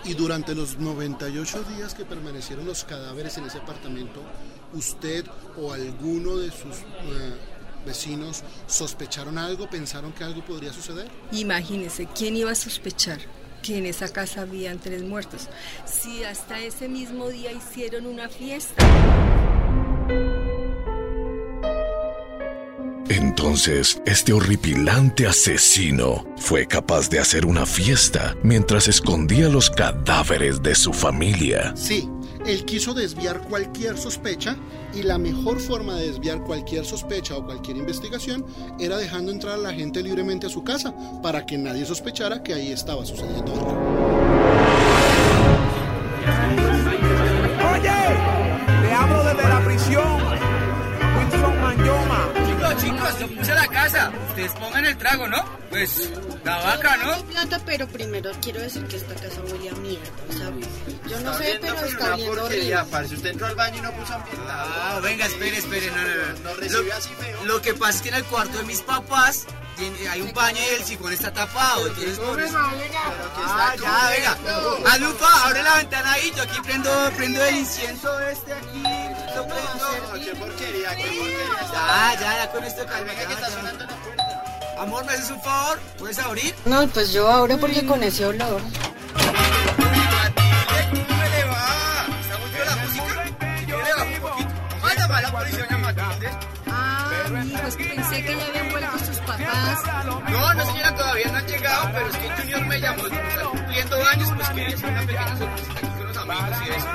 Y 0.03 0.13
durante 0.13 0.55
los 0.55 0.77
98 0.77 1.63
días 1.75 1.93
que 1.93 2.05
permanecieron 2.05 2.65
los 2.65 2.83
cadáveres 2.83 3.37
en 3.37 3.45
ese 3.45 3.59
apartamento, 3.59 4.21
¿usted 4.73 5.25
o 5.57 5.73
alguno 5.73 6.37
de 6.37 6.49
sus 6.49 6.77
eh, 6.77 7.33
vecinos 7.85 8.43
sospecharon 8.67 9.37
algo, 9.37 9.69
pensaron 9.69 10.11
que 10.11 10.23
algo 10.23 10.43
podría 10.43 10.73
suceder? 10.73 11.09
Imagínese, 11.31 12.07
¿quién 12.07 12.35
iba 12.35 12.51
a 12.51 12.55
sospechar? 12.55 13.19
que 13.61 13.77
en 13.77 13.85
esa 13.85 14.11
casa 14.11 14.41
habían 14.41 14.79
tres 14.79 15.03
muertos. 15.03 15.47
Si 15.85 16.23
hasta 16.23 16.59
ese 16.59 16.89
mismo 16.89 17.29
día 17.29 17.51
hicieron 17.51 18.07
una 18.07 18.27
fiesta. 18.27 18.83
Entonces, 23.11 24.01
este 24.05 24.31
horripilante 24.31 25.27
asesino 25.27 26.25
fue 26.37 26.65
capaz 26.65 27.09
de 27.09 27.19
hacer 27.19 27.45
una 27.45 27.65
fiesta 27.65 28.37
mientras 28.41 28.87
escondía 28.87 29.49
los 29.49 29.69
cadáveres 29.69 30.63
de 30.63 30.75
su 30.75 30.93
familia. 30.93 31.73
Sí, 31.75 32.07
él 32.45 32.63
quiso 32.63 32.93
desviar 32.93 33.41
cualquier 33.41 33.97
sospecha 33.97 34.55
y 34.93 35.03
la 35.03 35.17
mejor 35.17 35.59
forma 35.59 35.95
de 35.95 36.07
desviar 36.07 36.41
cualquier 36.45 36.85
sospecha 36.85 37.35
o 37.35 37.45
cualquier 37.45 37.75
investigación 37.75 38.45
era 38.79 38.95
dejando 38.95 39.33
entrar 39.33 39.55
a 39.55 39.61
la 39.61 39.73
gente 39.73 40.01
libremente 40.01 40.47
a 40.47 40.49
su 40.49 40.63
casa 40.63 40.95
para 41.21 41.45
que 41.45 41.57
nadie 41.57 41.85
sospechara 41.85 42.41
que 42.41 42.53
ahí 42.53 42.71
estaba 42.71 43.05
sucediendo 43.05 43.51
algo. 43.51 44.10
Chicos, 53.13 53.19
yo 53.19 53.35
puse 53.39 53.55
la 53.55 53.67
casa. 53.67 54.11
Ustedes 54.29 54.51
pongan 54.53 54.85
el 54.85 54.97
trago, 54.97 55.27
¿no? 55.27 55.43
Pues, 55.69 56.09
la 56.43 56.57
vaca, 56.57 56.97
¿no? 56.97 57.23
plata, 57.25 57.61
pero 57.65 57.87
primero 57.87 58.31
quiero 58.41 58.59
decir 58.59 58.85
que 58.87 58.97
esta 58.97 59.13
casa 59.15 59.41
huele 59.41 59.69
a 59.69 59.73
mierda, 59.75 60.09
¿sabes? 60.37 60.67
Yo 61.07 61.19
no 61.21 61.33
sé, 61.37 61.57
pero 61.61 61.75
está 61.85 62.13
oliendo 62.13 62.43
horrible. 62.43 62.77
parce. 62.91 63.15
Usted 63.15 63.29
entró 63.31 63.47
al 63.47 63.55
baño 63.55 63.77
y 63.77 63.81
no 63.81 63.91
puso 63.93 64.13
ambientado. 64.13 64.71
Ah, 64.75 64.99
venga, 65.01 65.25
espere, 65.25 65.57
espere, 65.57 65.87
no, 65.91 65.95
no, 66.01 66.33
no. 66.33 66.39
Nos 66.49 66.57
recibió 66.57 66.83
Lo- 66.83 66.93
así 66.97 67.09
feo. 67.19 67.43
Lo 67.45 67.61
que 67.61 67.73
pasa 67.73 67.91
es 67.97 68.01
que 68.01 68.09
en 68.09 68.15
el 68.15 68.23
cuarto 68.25 68.57
de 68.57 68.63
mis 68.65 68.81
papás 68.81 69.45
hay 70.11 70.21
un 70.21 70.31
baño 70.33 70.59
y 70.61 70.75
el 70.75 70.83
sifón 70.83 71.11
está 71.13 71.31
tapado. 71.33 71.87
Entonces, 71.87 72.19
por 72.19 72.39
eso- 72.41 72.57
Ah, 72.57 73.73
ya, 73.81 74.09
venga. 74.09 74.91
Hazme 74.91 75.07
un 75.07 75.15
fa, 75.15 75.45
abre 75.47 75.63
la 75.63 75.75
ventana 75.77 76.11
ahí. 76.13 76.31
Yo 76.35 76.43
aquí 76.43 76.59
prendo, 76.63 77.11
prendo 77.15 77.43
el 77.45 77.55
incienso 77.55 78.19
este 78.19 78.53
aquí. 78.53 78.83
Qué 80.19 80.35
porquería, 80.35 80.95
qué 80.95 81.03
porquería. 81.03 81.71
Ya, 81.71 82.15
ya, 82.19 82.37
ya 82.37 82.51
con 82.51 82.63
esto 82.63 82.85
calma. 82.85 83.13
Que 83.13 83.21
está 83.21 83.49
sonando 83.49 83.85
la 83.85 83.95
puerta. 83.95 84.43
Amor, 84.79 85.05
¿me 85.05 85.13
haces 85.13 85.31
un 85.31 85.41
favor? 85.41 85.79
¿Puedes 85.97 86.19
abrir? 86.19 86.53
No, 86.65 86.87
pues 86.89 87.13
yo 87.13 87.29
abro 87.31 87.57
porque 87.57 87.85
con 87.85 88.03
ese 88.03 88.25
olor. 88.25 88.61
Matilde, 89.77 91.05
¿cómo 91.07 91.23
le 91.23 91.43
va? 91.45 92.07
¿Está 92.21 92.37
muy 92.39 92.49
bien 92.49 92.65
la 92.65 92.75
música? 92.75 93.23
Si 93.59 93.65
quiere, 93.65 93.83
le 93.83 93.93
bajo 93.93 94.05
un 94.05 94.19
poquito. 94.21 94.49
Mándame 94.81 95.13
a 95.13 95.21
la 95.21 95.31
policía, 95.31 95.65
doña 95.69 95.77
Matilde. 95.77 96.29
Ah, 96.67 97.11
pues 97.61 97.75
pensé 97.75 98.23
que 98.23 98.37
ya 98.37 98.45
habían 98.47 98.69
vuelto 98.71 98.99
sus 99.05 99.17
papás. 99.19 99.79
No, 100.29 100.53
no 100.53 100.65
señora, 100.65 100.95
todavía 100.95 101.27
no 101.31 101.37
han 101.37 101.47
llegado, 101.47 101.89
pero 101.93 102.07
es 102.09 102.17
que 102.17 102.29
Junior 102.29 102.65
me 102.65 102.79
llamó, 102.79 103.03
está 103.07 103.43
cumpliendo 103.49 103.95
años, 104.05 104.29
pues 104.35 104.49
quería 104.49 104.75
hacer 104.75 104.89
una 104.89 105.01
pequeña 105.01 105.37
sorpresa 105.37 105.71
aquí 105.71 105.87
con 105.87 106.07
los 106.07 106.17
amigos 106.17 106.57
y 106.65 106.69
eso. 106.69 106.87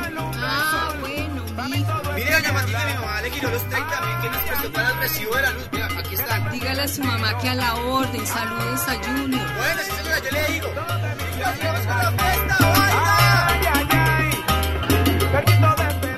Ah, 0.43 0.95
bueno. 1.01 1.36
Mire, 1.57 2.33
doña 2.33 2.53
Matilde, 2.53 2.85
mi 2.87 2.95
mamá 2.95 3.23
le 3.23 3.31
giró 3.31 3.51
los 3.51 3.63
30 3.67 4.01
mil 4.03 4.21
que 4.21 4.29
nos 4.29 4.43
prestó 4.43 4.73
para 4.73 4.91
el 4.91 4.99
recibo 4.99 5.35
de 5.37 5.43
la 5.43 5.51
luz. 5.53 5.69
Mira, 5.73 5.87
aquí 5.99 6.15
están. 6.15 6.51
Dígale 6.53 6.83
a 6.83 6.89
su 6.89 7.03
mamá 7.03 7.39
que 7.39 7.49
a 7.49 7.55
la 7.55 7.75
orden, 7.77 8.27
saludos 8.27 8.89
a 8.89 8.95
Junior. 9.05 9.47
Bueno, 9.57 9.83
sí 9.83 9.91
señora, 9.93 10.19
yo 10.19 10.31
le 10.33 10.53
digo. 10.53 10.69
Vamos 10.77 11.87
con 11.87 11.99
la 11.99 12.11
fiesta, 12.13 12.57
vaina. 12.61 13.07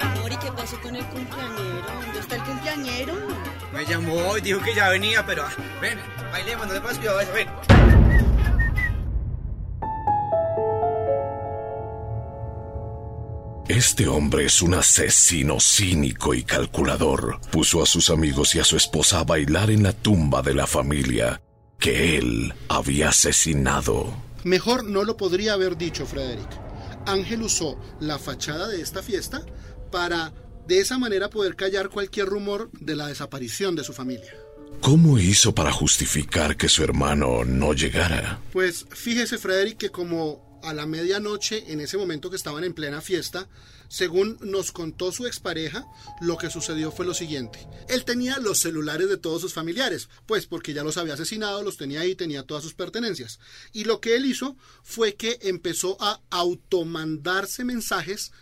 Amor, 0.00 0.32
¿y 0.32 0.36
qué 0.38 0.52
pasó 0.52 0.80
con 0.80 0.96
el 0.96 1.04
cumpleañero? 1.06 1.86
¿Dónde 2.02 2.20
está 2.20 2.34
el 2.34 2.42
cumpleañero? 2.42 3.14
Me 3.72 3.84
llamó 3.86 4.36
y 4.38 4.40
dijo 4.40 4.60
que 4.60 4.74
ya 4.74 4.88
venía, 4.88 5.24
pero 5.24 5.44
ah, 5.46 5.52
ven, 5.80 6.00
bailemos, 6.32 6.66
no 6.66 6.72
le 6.72 6.80
pongas 6.80 6.98
cuidado 6.98 7.18
a 7.18 7.22
eso, 7.22 7.32
ven. 7.32 7.67
Este 13.78 14.08
hombre 14.08 14.44
es 14.44 14.60
un 14.60 14.74
asesino 14.74 15.60
cínico 15.60 16.34
y 16.34 16.42
calculador. 16.42 17.38
Puso 17.52 17.80
a 17.80 17.86
sus 17.86 18.10
amigos 18.10 18.56
y 18.56 18.58
a 18.58 18.64
su 18.64 18.76
esposa 18.76 19.20
a 19.20 19.24
bailar 19.24 19.70
en 19.70 19.84
la 19.84 19.92
tumba 19.92 20.42
de 20.42 20.52
la 20.52 20.66
familia 20.66 21.40
que 21.78 22.18
él 22.18 22.52
había 22.68 23.10
asesinado. 23.10 24.12
Mejor 24.42 24.82
no 24.82 25.04
lo 25.04 25.16
podría 25.16 25.52
haber 25.52 25.76
dicho 25.76 26.06
Frederick. 26.06 26.48
Ángel 27.06 27.42
usó 27.42 27.78
la 28.00 28.18
fachada 28.18 28.66
de 28.66 28.80
esta 28.80 29.00
fiesta 29.00 29.46
para 29.92 30.32
de 30.66 30.80
esa 30.80 30.98
manera 30.98 31.30
poder 31.30 31.54
callar 31.54 31.88
cualquier 31.88 32.26
rumor 32.26 32.72
de 32.72 32.96
la 32.96 33.06
desaparición 33.06 33.76
de 33.76 33.84
su 33.84 33.92
familia. 33.92 34.34
¿Cómo 34.80 35.20
hizo 35.20 35.54
para 35.54 35.70
justificar 35.70 36.56
que 36.56 36.68
su 36.68 36.82
hermano 36.82 37.44
no 37.44 37.72
llegara? 37.74 38.40
Pues 38.52 38.86
fíjese 38.90 39.38
Frederick 39.38 39.78
que 39.78 39.90
como 39.90 40.47
a 40.62 40.74
la 40.74 40.86
medianoche, 40.86 41.64
en 41.72 41.80
ese 41.80 41.96
momento 41.96 42.30
que 42.30 42.36
estaban 42.36 42.64
en 42.64 42.74
plena 42.74 43.00
fiesta, 43.00 43.48
según 43.88 44.38
nos 44.40 44.70
contó 44.70 45.12
su 45.12 45.26
expareja, 45.26 45.86
lo 46.20 46.36
que 46.36 46.50
sucedió 46.50 46.92
fue 46.92 47.06
lo 47.06 47.14
siguiente. 47.14 47.66
Él 47.88 48.04
tenía 48.04 48.38
los 48.38 48.58
celulares 48.58 49.08
de 49.08 49.16
todos 49.16 49.40
sus 49.40 49.54
familiares, 49.54 50.08
pues 50.26 50.46
porque 50.46 50.74
ya 50.74 50.84
los 50.84 50.98
había 50.98 51.14
asesinado, 51.14 51.62
los 51.62 51.76
tenía 51.76 52.00
ahí, 52.00 52.14
tenía 52.14 52.42
todas 52.42 52.62
sus 52.62 52.74
pertenencias. 52.74 53.40
Y 53.72 53.84
lo 53.84 54.00
que 54.00 54.16
él 54.16 54.26
hizo 54.26 54.56
fue 54.82 55.14
que 55.14 55.38
empezó 55.42 55.96
a 56.00 56.20
automandarse 56.30 57.64
mensajes 57.64 58.32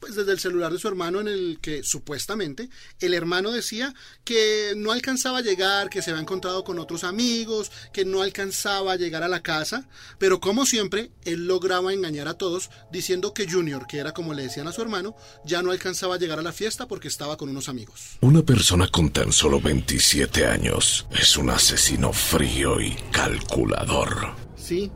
pues 0.00 0.14
desde 0.14 0.32
el 0.32 0.38
celular 0.38 0.72
de 0.72 0.78
su 0.78 0.88
hermano 0.88 1.20
en 1.20 1.28
el 1.28 1.58
que 1.60 1.82
supuestamente 1.82 2.68
el 3.00 3.14
hermano 3.14 3.50
decía 3.50 3.94
que 4.24 4.74
no 4.76 4.92
alcanzaba 4.92 5.38
a 5.38 5.42
llegar, 5.42 5.90
que 5.90 6.02
se 6.02 6.10
había 6.10 6.22
encontrado 6.22 6.64
con 6.64 6.78
otros 6.78 7.04
amigos, 7.04 7.70
que 7.92 8.04
no 8.04 8.22
alcanzaba 8.22 8.92
a 8.92 8.96
llegar 8.96 9.22
a 9.22 9.28
la 9.28 9.42
casa, 9.42 9.88
pero 10.18 10.40
como 10.40 10.66
siempre 10.66 11.10
él 11.24 11.46
lograba 11.46 11.92
engañar 11.92 12.28
a 12.28 12.34
todos 12.34 12.70
diciendo 12.92 13.34
que 13.34 13.50
Junior, 13.50 13.86
que 13.86 13.98
era 13.98 14.12
como 14.12 14.34
le 14.34 14.42
decían 14.42 14.68
a 14.68 14.72
su 14.72 14.82
hermano, 14.82 15.16
ya 15.44 15.62
no 15.62 15.70
alcanzaba 15.70 16.14
a 16.14 16.18
llegar 16.18 16.38
a 16.38 16.42
la 16.42 16.52
fiesta 16.52 16.86
porque 16.86 17.08
estaba 17.08 17.36
con 17.36 17.48
unos 17.48 17.68
amigos. 17.68 18.18
Una 18.20 18.42
persona 18.42 18.88
con 18.88 19.10
tan 19.10 19.32
solo 19.32 19.60
27 19.60 20.46
años 20.46 21.06
es 21.10 21.36
un 21.36 21.50
asesino 21.50 22.12
frío 22.12 22.80
y 22.80 22.96
calculador. 23.12 24.34
Sí, 24.56 24.90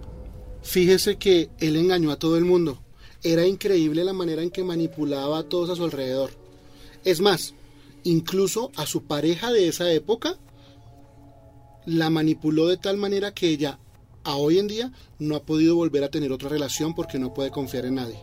fíjese 0.62 1.16
que 1.16 1.50
él 1.58 1.76
engañó 1.76 2.10
a 2.10 2.18
todo 2.18 2.36
el 2.36 2.44
mundo. 2.44 2.81
Era 3.22 3.46
increíble 3.46 4.04
la 4.04 4.12
manera 4.12 4.42
en 4.42 4.50
que 4.50 4.64
manipulaba 4.64 5.38
a 5.38 5.42
todos 5.44 5.70
a 5.70 5.76
su 5.76 5.84
alrededor. 5.84 6.30
Es 7.04 7.20
más, 7.20 7.54
incluso 8.02 8.72
a 8.76 8.86
su 8.86 9.04
pareja 9.04 9.52
de 9.52 9.68
esa 9.68 9.90
época 9.92 10.36
la 11.86 12.10
manipuló 12.10 12.66
de 12.68 12.76
tal 12.76 12.96
manera 12.96 13.32
que 13.32 13.48
ella, 13.48 13.78
a 14.24 14.36
hoy 14.36 14.58
en 14.58 14.68
día, 14.68 14.92
no 15.18 15.36
ha 15.36 15.42
podido 15.42 15.76
volver 15.76 16.04
a 16.04 16.10
tener 16.10 16.32
otra 16.32 16.48
relación 16.48 16.94
porque 16.94 17.18
no 17.18 17.34
puede 17.34 17.50
confiar 17.50 17.86
en 17.86 17.96
nadie. 17.96 18.18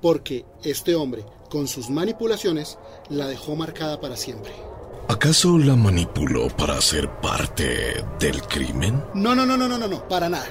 Porque 0.00 0.44
este 0.62 0.94
hombre, 0.94 1.24
con 1.50 1.66
sus 1.66 1.90
manipulaciones, 1.90 2.78
la 3.08 3.26
dejó 3.26 3.56
marcada 3.56 4.00
para 4.00 4.16
siempre. 4.16 4.67
¿Acaso 5.10 5.56
la 5.56 5.74
manipuló 5.74 6.48
para 6.48 6.78
ser 6.82 7.10
parte 7.22 8.04
del 8.20 8.42
crimen? 8.42 9.02
No, 9.14 9.34
no, 9.34 9.46
no, 9.46 9.56
no, 9.56 9.66
no, 9.66 9.78
no, 9.78 9.88
no, 9.88 10.06
para 10.06 10.28
nada. 10.28 10.46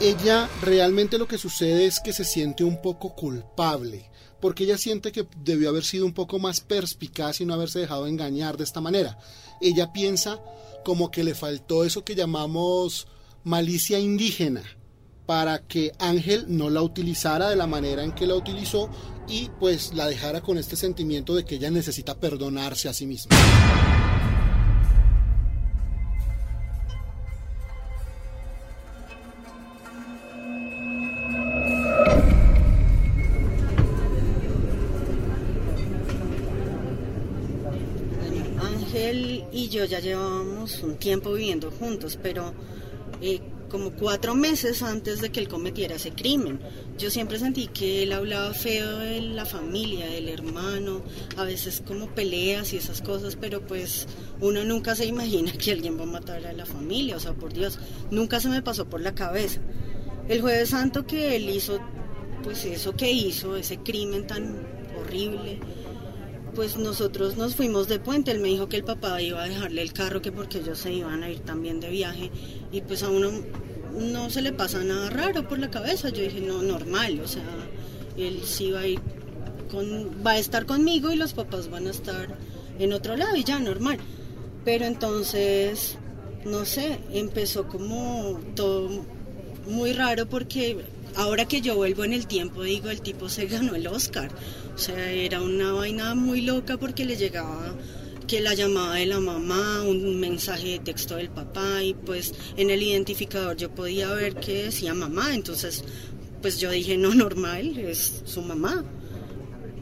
Ella 0.00 0.50
realmente 0.62 1.16
lo 1.16 1.28
que 1.28 1.38
sucede 1.38 1.86
es 1.86 2.00
que 2.00 2.12
se 2.12 2.24
siente 2.24 2.64
un 2.64 2.82
poco 2.82 3.14
culpable, 3.14 4.10
porque 4.40 4.64
ella 4.64 4.78
siente 4.78 5.12
que 5.12 5.28
debió 5.44 5.68
haber 5.68 5.84
sido 5.84 6.06
un 6.06 6.12
poco 6.12 6.40
más 6.40 6.60
perspicaz 6.60 7.40
y 7.40 7.46
no 7.46 7.54
haberse 7.54 7.78
dejado 7.78 8.08
engañar 8.08 8.56
de 8.56 8.64
esta 8.64 8.80
manera. 8.80 9.16
Ella 9.60 9.92
piensa 9.92 10.40
como 10.84 11.12
que 11.12 11.22
le 11.22 11.36
faltó 11.36 11.84
eso 11.84 12.04
que 12.04 12.16
llamamos 12.16 13.06
malicia 13.44 14.00
indígena 14.00 14.64
para 15.24 15.60
que 15.60 15.92
Ángel 16.00 16.46
no 16.48 16.68
la 16.68 16.82
utilizara 16.82 17.48
de 17.48 17.54
la 17.54 17.68
manera 17.68 18.02
en 18.02 18.10
que 18.10 18.26
la 18.26 18.34
utilizó 18.34 18.90
y 19.28 19.48
pues 19.60 19.94
la 19.94 20.08
dejara 20.08 20.40
con 20.40 20.58
este 20.58 20.74
sentimiento 20.74 21.36
de 21.36 21.44
que 21.44 21.54
ella 21.54 21.70
necesita 21.70 22.18
perdonarse 22.18 22.88
a 22.88 22.92
sí 22.92 23.06
misma. 23.06 23.36
Yo 39.70 39.84
ya 39.84 40.00
llevábamos 40.00 40.82
un 40.82 40.96
tiempo 40.96 41.32
viviendo 41.32 41.70
juntos, 41.70 42.18
pero 42.20 42.52
eh, 43.22 43.40
como 43.70 43.92
cuatro 43.92 44.34
meses 44.34 44.82
antes 44.82 45.20
de 45.20 45.30
que 45.30 45.38
él 45.38 45.48
cometiera 45.48 45.94
ese 45.94 46.10
crimen. 46.10 46.58
Yo 46.98 47.08
siempre 47.08 47.38
sentí 47.38 47.68
que 47.68 48.02
él 48.02 48.12
hablaba 48.12 48.52
feo 48.52 48.98
de 48.98 49.20
la 49.20 49.46
familia, 49.46 50.06
del 50.06 50.28
hermano, 50.28 51.02
a 51.36 51.44
veces 51.44 51.82
como 51.86 52.08
peleas 52.08 52.72
y 52.72 52.78
esas 52.78 53.00
cosas, 53.00 53.36
pero 53.36 53.64
pues 53.64 54.08
uno 54.40 54.64
nunca 54.64 54.96
se 54.96 55.06
imagina 55.06 55.52
que 55.52 55.70
alguien 55.70 55.96
va 55.98 56.02
a 56.02 56.06
matar 56.06 56.44
a 56.44 56.52
la 56.52 56.66
familia, 56.66 57.16
o 57.16 57.20
sea, 57.20 57.32
por 57.32 57.52
Dios, 57.52 57.78
nunca 58.10 58.40
se 58.40 58.48
me 58.48 58.60
pasó 58.60 58.86
por 58.86 59.00
la 59.00 59.14
cabeza. 59.14 59.60
El 60.28 60.40
jueves 60.40 60.70
santo 60.70 61.06
que 61.06 61.36
él 61.36 61.48
hizo, 61.48 61.78
pues 62.42 62.64
eso 62.64 62.94
que 62.96 63.10
hizo, 63.10 63.56
ese 63.56 63.78
crimen 63.78 64.26
tan 64.26 64.66
horrible, 64.98 65.60
pues 66.50 66.76
nosotros 66.76 67.36
nos 67.36 67.56
fuimos 67.56 67.88
de 67.88 67.98
puente. 67.98 68.30
Él 68.30 68.40
me 68.40 68.48
dijo 68.48 68.68
que 68.68 68.76
el 68.76 68.84
papá 68.84 69.20
iba 69.22 69.42
a 69.42 69.48
dejarle 69.48 69.82
el 69.82 69.92
carro, 69.92 70.22
que 70.22 70.32
porque 70.32 70.58
ellos 70.58 70.78
se 70.78 70.92
iban 70.92 71.22
a 71.22 71.30
ir 71.30 71.40
también 71.40 71.80
de 71.80 71.90
viaje. 71.90 72.30
Y 72.72 72.80
pues 72.82 73.02
a 73.02 73.08
uno 73.08 73.30
no 73.98 74.30
se 74.30 74.42
le 74.42 74.52
pasa 74.52 74.82
nada 74.84 75.10
raro 75.10 75.48
por 75.48 75.58
la 75.58 75.70
cabeza. 75.70 76.10
Yo 76.10 76.22
dije, 76.22 76.40
no, 76.40 76.62
normal, 76.62 77.20
o 77.20 77.28
sea, 77.28 77.44
él 78.16 78.40
sí 78.44 78.70
va 78.70 78.80
a 78.80 78.86
ir 78.86 79.00
con, 79.70 80.10
va 80.24 80.32
a 80.32 80.38
estar 80.38 80.66
conmigo 80.66 81.10
y 81.10 81.16
los 81.16 81.32
papás 81.32 81.70
van 81.70 81.86
a 81.86 81.90
estar 81.90 82.28
en 82.78 82.92
otro 82.92 83.16
lado 83.16 83.36
y 83.36 83.44
ya, 83.44 83.58
normal. 83.58 83.98
Pero 84.64 84.84
entonces, 84.84 85.96
no 86.44 86.64
sé, 86.64 86.98
empezó 87.12 87.68
como 87.68 88.40
todo 88.54 89.04
muy 89.66 89.92
raro 89.92 90.26
porque 90.26 90.84
ahora 91.16 91.46
que 91.46 91.60
yo 91.60 91.76
vuelvo 91.76 92.04
en 92.04 92.12
el 92.12 92.26
tiempo, 92.26 92.62
digo, 92.62 92.90
el 92.90 93.00
tipo 93.00 93.28
se 93.28 93.46
ganó 93.46 93.74
el 93.74 93.86
Oscar. 93.86 94.30
O 94.74 94.78
sea, 94.78 95.10
era 95.10 95.40
una 95.42 95.72
vaina 95.72 96.14
muy 96.14 96.42
loca 96.42 96.76
porque 96.76 97.04
le 97.04 97.16
llegaba 97.16 97.74
que 98.26 98.40
la 98.40 98.54
llamada 98.54 98.94
de 98.94 99.06
la 99.06 99.18
mamá, 99.18 99.82
un 99.82 100.20
mensaje 100.20 100.68
de 100.68 100.78
texto 100.78 101.16
del 101.16 101.30
papá 101.30 101.82
y 101.82 101.94
pues 101.94 102.32
en 102.56 102.70
el 102.70 102.80
identificador 102.80 103.56
yo 103.56 103.74
podía 103.74 104.08
ver 104.14 104.36
que 104.36 104.64
decía 104.66 104.94
mamá, 104.94 105.34
entonces 105.34 105.84
pues 106.40 106.60
yo 106.60 106.70
dije 106.70 106.96
no 106.96 107.12
normal, 107.12 107.76
es 107.76 108.22
su 108.24 108.40
mamá. 108.42 108.84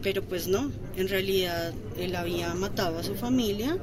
Pero 0.01 0.23
pues 0.23 0.47
no, 0.47 0.71
en 0.95 1.09
realidad 1.09 1.73
él 1.97 2.15
había 2.15 2.53
matado 2.55 2.97
a 2.97 3.03
su 3.03 3.13
familia 3.13 3.77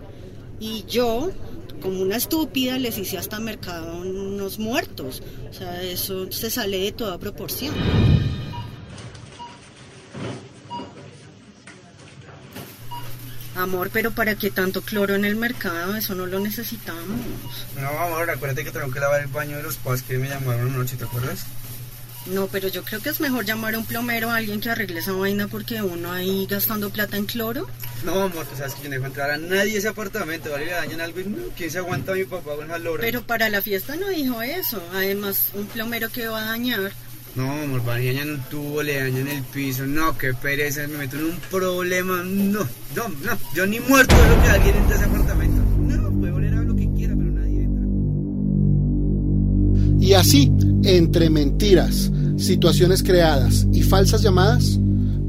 y 0.58 0.84
yo 0.88 1.30
como 1.80 2.02
una 2.02 2.16
estúpida 2.16 2.78
les 2.78 2.98
hice 2.98 3.18
hasta 3.18 3.38
mercado 3.40 3.96
unos 3.98 4.58
muertos. 4.58 5.22
O 5.50 5.54
sea, 5.54 5.82
eso 5.82 6.30
se 6.30 6.50
sale 6.50 6.78
de 6.78 6.92
toda 6.92 7.18
proporción. 7.18 7.74
Amor, 13.56 13.88
pero 13.90 14.10
¿para 14.10 14.34
qué 14.34 14.50
tanto 14.50 14.82
cloro 14.82 15.14
en 15.14 15.24
el 15.24 15.34
mercado? 15.34 15.96
Eso 15.96 16.14
no 16.14 16.26
lo 16.26 16.38
necesitamos. 16.40 17.18
No, 17.80 17.88
amor, 17.88 18.28
acuérdate 18.28 18.64
que 18.64 18.70
tengo 18.70 18.90
que 18.90 19.00
lavar 19.00 19.22
el 19.22 19.28
baño 19.28 19.56
de 19.56 19.62
los 19.62 19.76
padres 19.76 20.02
que 20.02 20.18
me 20.18 20.28
llamaron 20.28 20.74
anoche, 20.74 20.96
¿te 20.96 21.04
acuerdas? 21.04 21.46
No, 22.32 22.48
pero 22.48 22.68
yo 22.68 22.82
creo 22.82 23.00
que 23.00 23.10
es 23.10 23.20
mejor 23.20 23.44
llamar 23.44 23.74
a 23.74 23.78
un 23.78 23.86
plomero 23.86 24.30
a 24.30 24.36
alguien 24.36 24.60
que 24.60 24.70
arregle 24.70 24.98
esa 24.98 25.12
vaina 25.12 25.46
porque 25.46 25.80
uno 25.80 26.12
ahí 26.12 26.46
gastando 26.50 26.90
plata 26.90 27.16
en 27.16 27.26
cloro. 27.26 27.68
No, 28.04 28.22
amor, 28.22 28.44
tú 28.46 28.56
sabes 28.56 28.74
que 28.74 28.82
yo 28.82 28.88
no 28.88 28.94
dejo 28.94 29.06
entrar 29.06 29.30
a 29.30 29.38
nadie 29.38 29.78
ese 29.78 29.88
apartamento, 29.88 30.50
¿vale? 30.50 30.66
Le 30.66 30.72
dañan 30.72 31.00
algo 31.00 31.20
y 31.20 31.24
no, 31.24 31.38
¿quién 31.56 31.70
se 31.70 31.78
aguanta 31.78 32.12
a 32.12 32.14
mi 32.16 32.24
papá 32.24 32.56
con 32.56 32.66
esa 32.66 32.78
lora? 32.78 33.00
Pero 33.00 33.22
para 33.22 33.48
la 33.48 33.62
fiesta 33.62 33.96
no 33.96 34.08
dijo 34.08 34.42
eso. 34.42 34.82
Además, 34.92 35.50
un 35.54 35.66
plomero 35.66 36.10
que 36.10 36.26
va 36.26 36.42
a 36.42 36.46
dañar. 36.46 36.92
No, 37.36 37.52
amor, 37.52 37.84
van 37.84 38.02
y 38.02 38.06
dañan 38.06 38.30
un 38.30 38.40
tubo, 38.44 38.82
le 38.82 38.98
dañan 38.98 39.28
el 39.28 39.42
piso. 39.42 39.86
No, 39.86 40.16
qué 40.16 40.34
pereza, 40.34 40.86
me 40.88 40.98
meto 40.98 41.16
en 41.16 41.26
un 41.26 41.36
problema. 41.50 42.22
No, 42.24 42.60
no, 42.94 43.08
no. 43.08 43.38
Yo 43.54 43.66
ni 43.66 43.78
muerto 43.78 44.14
de 44.14 44.28
lo 44.28 44.42
que 44.42 44.48
alguien 44.48 44.76
entra 44.76 44.94
a 44.94 44.98
ese 44.98 45.04
apartamento. 45.04 45.62
No, 45.78 46.10
puede 46.18 46.32
oler 46.32 46.54
a 46.54 46.62
lo 46.62 46.74
que 46.74 46.88
quiera, 46.96 47.14
pero 47.16 47.30
nadie 47.30 47.62
entra. 47.64 47.84
Y 50.00 50.14
así, 50.14 50.50
entre 50.84 51.28
mentiras, 51.28 52.10
situaciones 52.36 53.02
creadas 53.02 53.66
y 53.72 53.82
falsas 53.82 54.22
llamadas, 54.22 54.78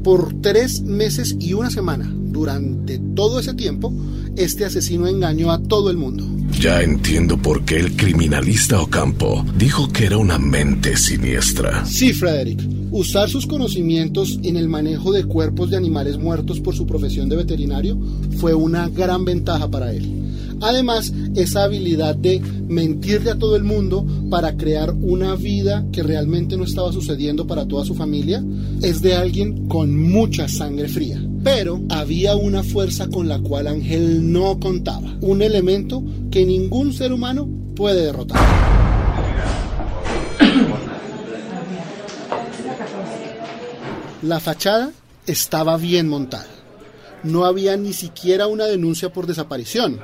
por 0.04 0.40
tres 0.40 0.82
meses 0.82 1.36
y 1.38 1.52
una 1.54 1.70
semana, 1.70 2.10
durante 2.14 2.98
todo 3.14 3.40
ese 3.40 3.54
tiempo, 3.54 3.92
este 4.36 4.64
asesino 4.64 5.06
engañó 5.06 5.50
a 5.50 5.62
todo 5.62 5.90
el 5.90 5.96
mundo. 5.96 6.24
Ya 6.60 6.82
entiendo 6.82 7.36
por 7.36 7.64
qué 7.64 7.78
el 7.78 7.96
criminalista 7.96 8.80
Ocampo 8.80 9.44
dijo 9.56 9.88
que 9.88 10.06
era 10.06 10.16
una 10.16 10.38
mente 10.38 10.96
siniestra. 10.96 11.84
Sí, 11.84 12.12
Frederick. 12.12 12.77
Usar 12.90 13.28
sus 13.28 13.46
conocimientos 13.46 14.38
en 14.42 14.56
el 14.56 14.68
manejo 14.68 15.12
de 15.12 15.24
cuerpos 15.24 15.70
de 15.70 15.76
animales 15.76 16.18
muertos 16.18 16.60
por 16.60 16.74
su 16.74 16.86
profesión 16.86 17.28
de 17.28 17.36
veterinario 17.36 17.98
fue 18.38 18.54
una 18.54 18.88
gran 18.88 19.24
ventaja 19.24 19.70
para 19.70 19.92
él. 19.92 20.18
Además, 20.60 21.12
esa 21.36 21.64
habilidad 21.64 22.16
de 22.16 22.40
mentirle 22.40 23.30
a 23.30 23.38
todo 23.38 23.56
el 23.56 23.64
mundo 23.64 24.06
para 24.30 24.56
crear 24.56 24.92
una 24.92 25.36
vida 25.36 25.86
que 25.92 26.02
realmente 26.02 26.56
no 26.56 26.64
estaba 26.64 26.92
sucediendo 26.92 27.46
para 27.46 27.66
toda 27.66 27.84
su 27.84 27.94
familia 27.94 28.44
es 28.82 29.02
de 29.02 29.14
alguien 29.14 29.68
con 29.68 29.96
mucha 30.10 30.48
sangre 30.48 30.88
fría. 30.88 31.22
Pero 31.44 31.82
había 31.90 32.36
una 32.36 32.62
fuerza 32.62 33.08
con 33.08 33.28
la 33.28 33.38
cual 33.38 33.68
Ángel 33.68 34.32
no 34.32 34.58
contaba, 34.58 35.16
un 35.20 35.42
elemento 35.42 36.02
que 36.30 36.44
ningún 36.44 36.92
ser 36.92 37.12
humano 37.12 37.48
puede 37.76 38.06
derrotar. 38.06 38.77
La 44.22 44.40
fachada 44.40 44.90
estaba 45.28 45.76
bien 45.76 46.08
montada. 46.08 46.48
No 47.22 47.44
había 47.44 47.76
ni 47.76 47.92
siquiera 47.92 48.48
una 48.48 48.64
denuncia 48.64 49.12
por 49.12 49.28
desaparición. 49.28 50.00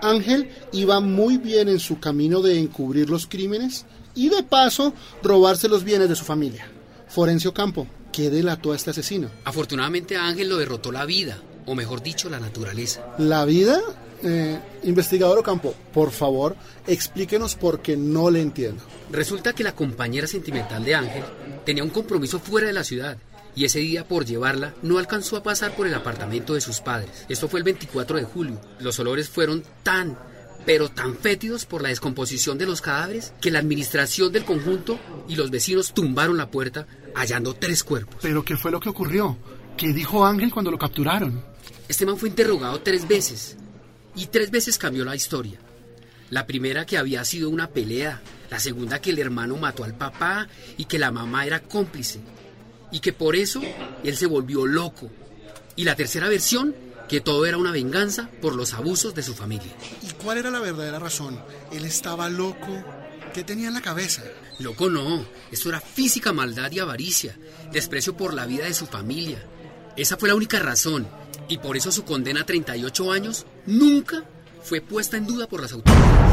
Ángel 0.00 0.48
iba 0.72 1.00
muy 1.00 1.38
bien 1.38 1.68
en 1.68 1.80
su 1.80 1.98
camino 1.98 2.40
de 2.40 2.58
encubrir 2.58 3.10
los 3.10 3.26
crímenes 3.26 3.84
y 4.14 4.28
de 4.28 4.44
paso 4.44 4.94
robarse 5.24 5.68
los 5.68 5.82
bienes 5.82 6.08
de 6.08 6.14
su 6.14 6.24
familia. 6.24 6.68
Forencio 7.08 7.52
Campo, 7.52 7.88
¿qué 8.12 8.30
delató 8.30 8.72
a 8.72 8.76
este 8.76 8.90
asesino? 8.90 9.28
Afortunadamente 9.44 10.16
a 10.16 10.26
Ángel 10.26 10.48
lo 10.48 10.56
derrotó 10.56 10.92
la 10.92 11.04
vida, 11.04 11.36
o 11.66 11.74
mejor 11.74 12.00
dicho, 12.00 12.30
la 12.30 12.38
naturaleza. 12.38 13.04
¿La 13.18 13.44
vida? 13.44 13.80
Eh, 14.22 14.56
investigador 14.84 15.38
Ocampo, 15.38 15.74
por 15.92 16.12
favor, 16.12 16.54
explíquenos 16.86 17.56
por 17.56 17.82
qué 17.82 17.96
no 17.96 18.30
le 18.30 18.40
entiendo. 18.40 18.84
Resulta 19.10 19.52
que 19.52 19.64
la 19.64 19.74
compañera 19.74 20.28
sentimental 20.28 20.84
de 20.84 20.94
Ángel 20.94 21.24
tenía 21.64 21.82
un 21.82 21.90
compromiso 21.90 22.38
fuera 22.38 22.68
de 22.68 22.72
la 22.72 22.84
ciudad 22.84 23.18
y 23.54 23.64
ese 23.64 23.80
día 23.80 24.06
por 24.06 24.24
llevarla 24.24 24.74
no 24.82 24.98
alcanzó 24.98 25.36
a 25.36 25.42
pasar 25.42 25.74
por 25.76 25.86
el 25.86 25.94
apartamento 25.94 26.54
de 26.54 26.60
sus 26.60 26.80
padres. 26.80 27.26
Esto 27.28 27.48
fue 27.48 27.60
el 27.60 27.64
24 27.64 28.16
de 28.16 28.24
julio. 28.24 28.60
Los 28.80 28.98
olores 28.98 29.28
fueron 29.28 29.62
tan, 29.82 30.18
pero 30.64 30.88
tan 30.88 31.16
fétidos 31.16 31.66
por 31.66 31.82
la 31.82 31.90
descomposición 31.90 32.58
de 32.58 32.66
los 32.66 32.80
cadáveres 32.80 33.32
que 33.40 33.50
la 33.50 33.58
administración 33.58 34.32
del 34.32 34.44
conjunto 34.44 34.98
y 35.28 35.36
los 35.36 35.50
vecinos 35.50 35.92
tumbaron 35.92 36.36
la 36.36 36.50
puerta 36.50 36.86
hallando 37.14 37.54
tres 37.54 37.84
cuerpos. 37.84 38.16
¿Pero 38.22 38.44
qué 38.44 38.56
fue 38.56 38.70
lo 38.70 38.80
que 38.80 38.88
ocurrió? 38.88 39.36
¿Qué 39.76 39.92
dijo 39.92 40.24
Ángel 40.24 40.52
cuando 40.52 40.70
lo 40.70 40.78
capturaron? 40.78 41.44
Este 41.88 42.06
man 42.06 42.16
fue 42.16 42.30
interrogado 42.30 42.80
tres 42.80 43.06
veces 43.06 43.56
y 44.14 44.26
tres 44.26 44.50
veces 44.50 44.78
cambió 44.78 45.04
la 45.04 45.16
historia. 45.16 45.58
La 46.30 46.46
primera 46.46 46.86
que 46.86 46.96
había 46.96 47.24
sido 47.26 47.50
una 47.50 47.68
pelea, 47.68 48.22
la 48.50 48.58
segunda 48.58 49.00
que 49.00 49.10
el 49.10 49.18
hermano 49.18 49.56
mató 49.56 49.84
al 49.84 49.94
papá 49.94 50.48
y 50.78 50.86
que 50.86 50.98
la 50.98 51.10
mamá 51.10 51.44
era 51.44 51.60
cómplice 51.60 52.20
y 52.92 53.00
que 53.00 53.12
por 53.12 53.34
eso 53.34 53.60
él 54.04 54.16
se 54.16 54.26
volvió 54.26 54.66
loco. 54.66 55.10
Y 55.74 55.84
la 55.84 55.96
tercera 55.96 56.28
versión, 56.28 56.74
que 57.08 57.20
todo 57.20 57.46
era 57.46 57.56
una 57.56 57.72
venganza 57.72 58.30
por 58.40 58.54
los 58.54 58.74
abusos 58.74 59.14
de 59.14 59.22
su 59.22 59.34
familia. 59.34 59.72
¿Y 60.02 60.12
cuál 60.22 60.38
era 60.38 60.50
la 60.50 60.60
verdadera 60.60 60.98
razón? 60.98 61.40
¿Él 61.72 61.84
estaba 61.84 62.28
loco? 62.28 62.84
¿Qué 63.34 63.42
tenía 63.42 63.68
en 63.68 63.74
la 63.74 63.80
cabeza? 63.80 64.22
Loco 64.58 64.90
no, 64.90 65.26
eso 65.50 65.70
era 65.70 65.80
física 65.80 66.32
maldad 66.32 66.70
y 66.70 66.78
avaricia, 66.78 67.36
desprecio 67.72 68.16
por 68.16 68.34
la 68.34 68.46
vida 68.46 68.66
de 68.66 68.74
su 68.74 68.86
familia. 68.86 69.42
Esa 69.96 70.16
fue 70.16 70.28
la 70.28 70.34
única 70.34 70.58
razón, 70.58 71.08
y 71.48 71.58
por 71.58 71.76
eso 71.76 71.90
su 71.90 72.04
condena 72.04 72.42
a 72.42 72.46
38 72.46 73.10
años 73.10 73.46
nunca 73.66 74.24
fue 74.62 74.80
puesta 74.80 75.16
en 75.16 75.26
duda 75.26 75.48
por 75.48 75.62
las 75.62 75.72
autoridades. 75.72 76.31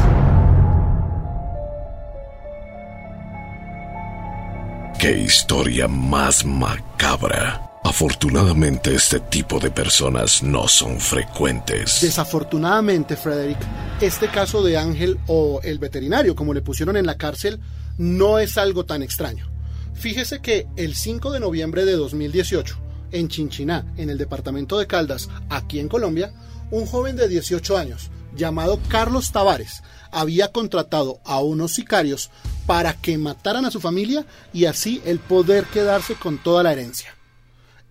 ¡Qué 5.00 5.18
historia 5.18 5.88
más 5.88 6.44
macabra! 6.44 7.80
Afortunadamente 7.82 8.94
este 8.94 9.18
tipo 9.18 9.58
de 9.58 9.70
personas 9.70 10.42
no 10.42 10.68
son 10.68 11.00
frecuentes. 11.00 12.02
Desafortunadamente, 12.02 13.16
Frederick, 13.16 13.56
este 14.02 14.28
caso 14.28 14.62
de 14.62 14.76
Ángel 14.76 15.18
o 15.26 15.62
el 15.64 15.78
veterinario, 15.78 16.34
como 16.34 16.52
le 16.52 16.60
pusieron 16.60 16.98
en 16.98 17.06
la 17.06 17.16
cárcel, 17.16 17.60
no 17.96 18.38
es 18.38 18.58
algo 18.58 18.84
tan 18.84 19.02
extraño. 19.02 19.50
Fíjese 19.94 20.40
que 20.40 20.66
el 20.76 20.94
5 20.94 21.30
de 21.30 21.40
noviembre 21.40 21.86
de 21.86 21.92
2018, 21.92 22.76
en 23.12 23.28
Chinchiná, 23.28 23.86
en 23.96 24.10
el 24.10 24.18
departamento 24.18 24.78
de 24.78 24.86
Caldas, 24.86 25.30
aquí 25.48 25.80
en 25.80 25.88
Colombia, 25.88 26.34
un 26.70 26.84
joven 26.84 27.16
de 27.16 27.26
18 27.26 27.78
años, 27.78 28.10
llamado 28.36 28.78
Carlos 28.88 29.32
Tavares, 29.32 29.82
había 30.12 30.52
contratado 30.52 31.20
a 31.24 31.40
unos 31.40 31.72
sicarios 31.72 32.30
para 32.70 32.92
que 32.92 33.18
mataran 33.18 33.64
a 33.64 33.70
su 33.72 33.80
familia 33.80 34.24
y 34.52 34.66
así 34.66 35.02
el 35.04 35.18
poder 35.18 35.64
quedarse 35.64 36.14
con 36.14 36.38
toda 36.38 36.62
la 36.62 36.70
herencia. 36.70 37.12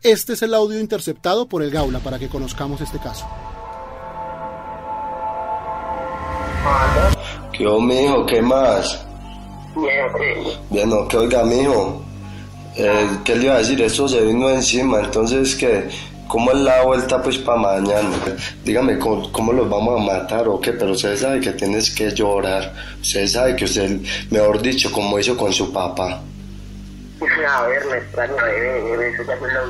Este 0.03 0.31
es 0.31 0.41
el 0.41 0.53
audio 0.53 0.79
interceptado 0.79 1.49
por 1.49 1.61
el 1.61 1.69
Gaula 1.69 1.99
para 1.99 2.17
que 2.17 2.29
conozcamos 2.29 2.79
este 2.79 2.97
caso. 2.97 3.27
¿Qué 7.51 7.67
oh, 7.67 7.81
mijo? 7.81 8.25
¿Qué 8.25 8.41
más? 8.41 9.05
Bien, 10.69 10.89
no, 10.89 11.09
que 11.09 11.17
oiga, 11.17 11.43
mijo. 11.43 12.01
Eh, 12.77 13.19
¿Qué 13.25 13.35
le 13.35 13.43
iba 13.47 13.55
a 13.55 13.57
decir? 13.57 13.81
Eso 13.81 14.07
se 14.07 14.21
vino 14.21 14.49
encima, 14.49 15.01
entonces 15.01 15.57
que 15.57 15.89
¿Cómo 16.29 16.51
es 16.51 16.59
la 16.59 16.83
vuelta 16.83 17.19
pues 17.23 17.39
para 17.39 17.57
mañana? 17.57 18.11
Dígame, 18.63 18.99
¿cómo, 18.99 19.51
los 19.51 19.67
vamos 19.67 19.99
a 19.99 20.03
matar 20.03 20.47
o 20.47 20.61
qué? 20.61 20.73
Pero 20.73 20.91
usted 20.91 21.17
sabe 21.17 21.39
que 21.39 21.53
tienes 21.53 21.89
que 21.89 22.11
llorar. 22.11 22.71
Usted 23.01 23.25
sabe 23.25 23.55
que 23.55 23.65
usted, 23.65 23.99
mejor 24.29 24.61
dicho, 24.61 24.91
como 24.91 25.17
hizo 25.17 25.35
con 25.35 25.51
su 25.51 25.73
papá. 25.73 26.21
A 27.49 27.63
ver, 27.63 27.83
me 27.83 27.97
extraño, 27.97 28.35
bebé, 28.35 29.09
eso 29.09 29.23
ya 29.23 29.37
fue 29.37 29.51
lo. 29.51 29.63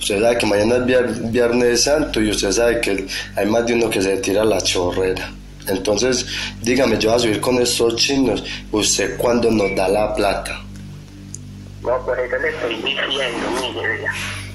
Usted 0.00 0.20
sabe 0.20 0.38
que 0.38 0.46
mañana 0.46 0.76
es 0.76 1.30
viernes 1.30 1.84
santo 1.84 2.20
y 2.20 2.30
usted 2.30 2.50
sabe 2.50 2.80
que 2.80 3.06
hay 3.36 3.46
más 3.46 3.64
de 3.64 3.74
uno 3.74 3.88
que 3.88 4.02
se 4.02 4.16
tira 4.16 4.44
la 4.44 4.60
chorrera. 4.60 5.30
Entonces, 5.68 6.26
dígame, 6.62 6.98
yo 6.98 7.10
voy 7.10 7.16
a 7.16 7.20
subir 7.20 7.40
con 7.40 7.62
estos 7.62 7.94
chinos. 7.94 8.42
¿Usted 8.72 9.16
cuándo 9.18 9.52
nos 9.52 9.76
da 9.76 9.88
la 9.88 10.12
plata? 10.16 10.62
No, 11.80 12.04
por 12.04 12.18
eso 12.18 12.36
le 12.38 12.48
estoy 12.48 12.74
diciendo, 12.74 13.06
mire, 13.60 14.00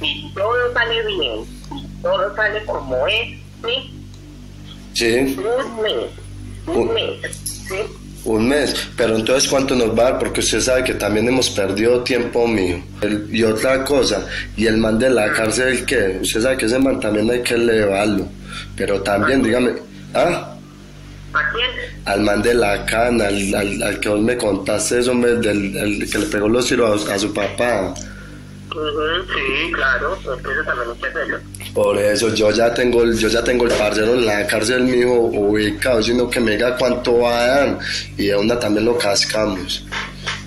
si 0.04 0.32
todo 0.34 0.74
sale 0.74 1.08
bien, 1.08 1.46
si 1.70 2.02
todo 2.02 2.36
sale 2.36 2.64
como 2.66 3.08
es, 3.08 3.40
¿sí? 3.66 3.92
Sí. 4.94 5.38
Un 5.38 5.82
mes, 5.82 5.96
un, 6.68 6.94
mes, 6.94 7.38
¿sí? 7.44 7.76
Un 8.26 8.48
mes, 8.48 8.76
pero 8.96 9.16
entonces 9.16 9.50
¿cuánto 9.50 9.76
nos 9.76 9.98
va 9.98 10.08
a 10.08 10.12
dar? 10.12 10.20
Porque 10.20 10.42
usted 10.42 10.60
sabe 10.60 10.84
que 10.84 10.94
también 10.94 11.28
hemos 11.28 11.50
perdido 11.50 12.04
tiempo 12.04 12.48
mío. 12.48 12.82
y 13.32 13.44
otra 13.44 13.84
cosa, 13.84 14.28
y 14.56 14.68
el 14.68 14.78
man 14.78 15.00
de 15.00 15.10
la 15.10 15.32
cárcel, 15.32 15.86
¿qué? 15.86 16.20
Usted 16.22 16.42
sabe 16.42 16.58
que 16.58 16.66
ese 16.66 16.80
man 16.80 17.00
también 17.00 17.30
hay 17.32 17.42
que 17.42 17.56
elevarlo. 17.56 18.28
Pero 18.76 19.02
también, 19.02 19.42
dígame, 19.42 19.74
¿ah? 20.14 20.56
¿A 21.34 21.52
quién? 21.52 21.94
Al 22.06 22.22
man 22.22 22.42
de 22.42 22.54
la 22.54 22.86
cana, 22.86 23.28
al, 23.28 23.82
al, 23.84 24.00
que 24.00 24.10
vos 24.10 24.22
me 24.22 24.38
contaste 24.38 25.00
eso, 25.00 25.14
del 25.16 25.76
el 25.76 26.12
que 26.12 26.20
le 26.20 26.26
pegó 26.28 26.48
los 26.48 26.68
tiros 26.68 27.10
a, 27.10 27.18
su 27.18 27.34
papá. 27.34 27.94
Sí, 28.74 29.72
claro, 29.72 30.16
eso 30.16 30.36
también 30.36 30.90
hay 30.90 31.00
que 31.00 31.08
hacerlo. 31.08 31.38
Por 31.74 31.98
eso 31.98 32.34
yo 32.34 32.52
ya 32.52 32.74
tengo 32.74 33.04
yo 33.06 33.28
ya 33.28 33.44
tengo 33.44 33.66
el 33.66 33.72
parcero 33.72 34.14
en 34.14 34.26
la 34.26 34.46
cárcel 34.48 34.84
mío 34.84 35.12
ubicado, 35.14 36.02
sino 36.04 36.30
que 36.30 36.40
me 36.40 36.52
diga 36.52 36.78
cuánto 36.78 37.20
va 37.20 37.40
a 37.40 37.48
dar 37.48 37.80
y 38.18 38.28
de 38.28 38.36
una 38.36 38.60
también 38.60 38.86
lo 38.86 38.98
cascamos. 38.98 39.86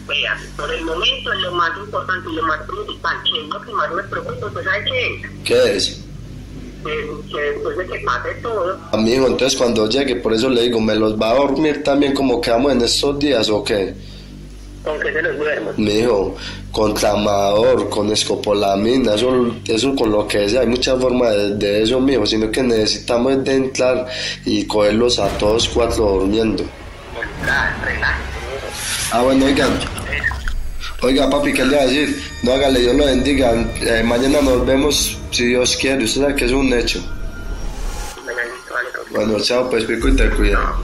Vea, 0.07 0.39
por 0.57 0.73
el 0.73 0.85
momento 0.85 1.35
lo 1.35 1.53
más 1.53 1.77
importante 1.79 2.31
y 2.31 2.35
lo 2.37 2.43
más 2.43 2.61
principal, 2.62 3.17
que 3.25 3.41
es 3.41 3.49
lo 3.49 3.61
que 3.61 3.73
más 3.73 3.93
me 3.93 4.03
preocupa, 4.05 4.49
¿pues 4.53 4.65
sabe 4.65 4.85
qué 4.85 5.15
es? 5.15 5.31
¿Qué 5.45 5.77
es? 5.77 6.07
que, 6.87 7.41
después 7.41 7.77
de 7.77 7.87
que 7.87 7.99
pase 8.05 8.35
todo. 8.43 8.79
Amigo, 8.93 9.27
entonces 9.27 9.59
cuando 9.59 9.89
llegue, 9.89 10.17
por 10.17 10.33
eso 10.33 10.49
le 10.49 10.62
digo, 10.62 10.81
¿me 10.81 10.95
los 10.95 11.21
va 11.21 11.31
a 11.31 11.35
dormir 11.35 11.83
también 11.83 12.15
como 12.15 12.41
quedamos 12.41 12.73
en 12.73 12.83
estos 12.83 13.19
días 13.19 13.49
o 13.49 13.65
qué? 13.65 13.95
¿Con 14.87 15.01
qué 15.01 15.12
se 15.12 15.20
los 15.20 15.37
duermo? 15.37 15.72
Mijo, 15.79 16.37
con 16.70 16.94
tramador, 16.94 17.90
con 17.90 18.12
escopolamina, 18.12 19.16
eso, 19.16 19.53
eso 19.66 19.96
con 19.96 20.12
lo 20.12 20.29
que 20.29 20.49
sea, 20.49 20.61
hay 20.61 20.68
muchas 20.68 21.01
formas 21.01 21.59
de, 21.59 21.83
eso, 21.83 22.01
mijo, 22.01 22.25
sino 22.25 22.53
que 22.53 22.62
necesitamos 22.62 23.42
de 23.42 23.55
entrar 23.57 24.07
y 24.44 24.64
cogerlos 24.64 25.18
a 25.18 25.27
todos 25.38 25.68
cuatro 25.70 26.05
durmiendo. 26.20 26.62
Ah, 29.11 29.22
bueno, 29.22 29.46
oigan. 29.46 29.70
Oiga, 31.03 31.29
papi, 31.29 31.53
¿qué 31.53 31.64
le 31.64 31.77
va 31.77 31.83
a 31.83 31.87
decir? 31.87 32.22
No 32.44 32.53
hágale, 32.53 32.79
Dios 32.79 32.94
lo 32.94 33.07
bendiga. 33.07 33.55
Eh, 33.81 34.05
mañana 34.05 34.40
nos 34.40 34.64
vemos, 34.64 35.18
si 35.33 35.46
Dios 35.46 35.77
quiere. 35.77 36.05
Usted 36.05 36.20
sabe 36.20 36.35
que 36.37 36.44
es 36.44 36.53
un 36.53 36.72
hecho. 36.72 37.01
Bueno, 39.11 39.40
chao, 39.40 39.68
pues 39.68 39.83
pico 39.83 40.07
y 40.07 40.14
te 40.14 40.31
cuida. 40.31 40.77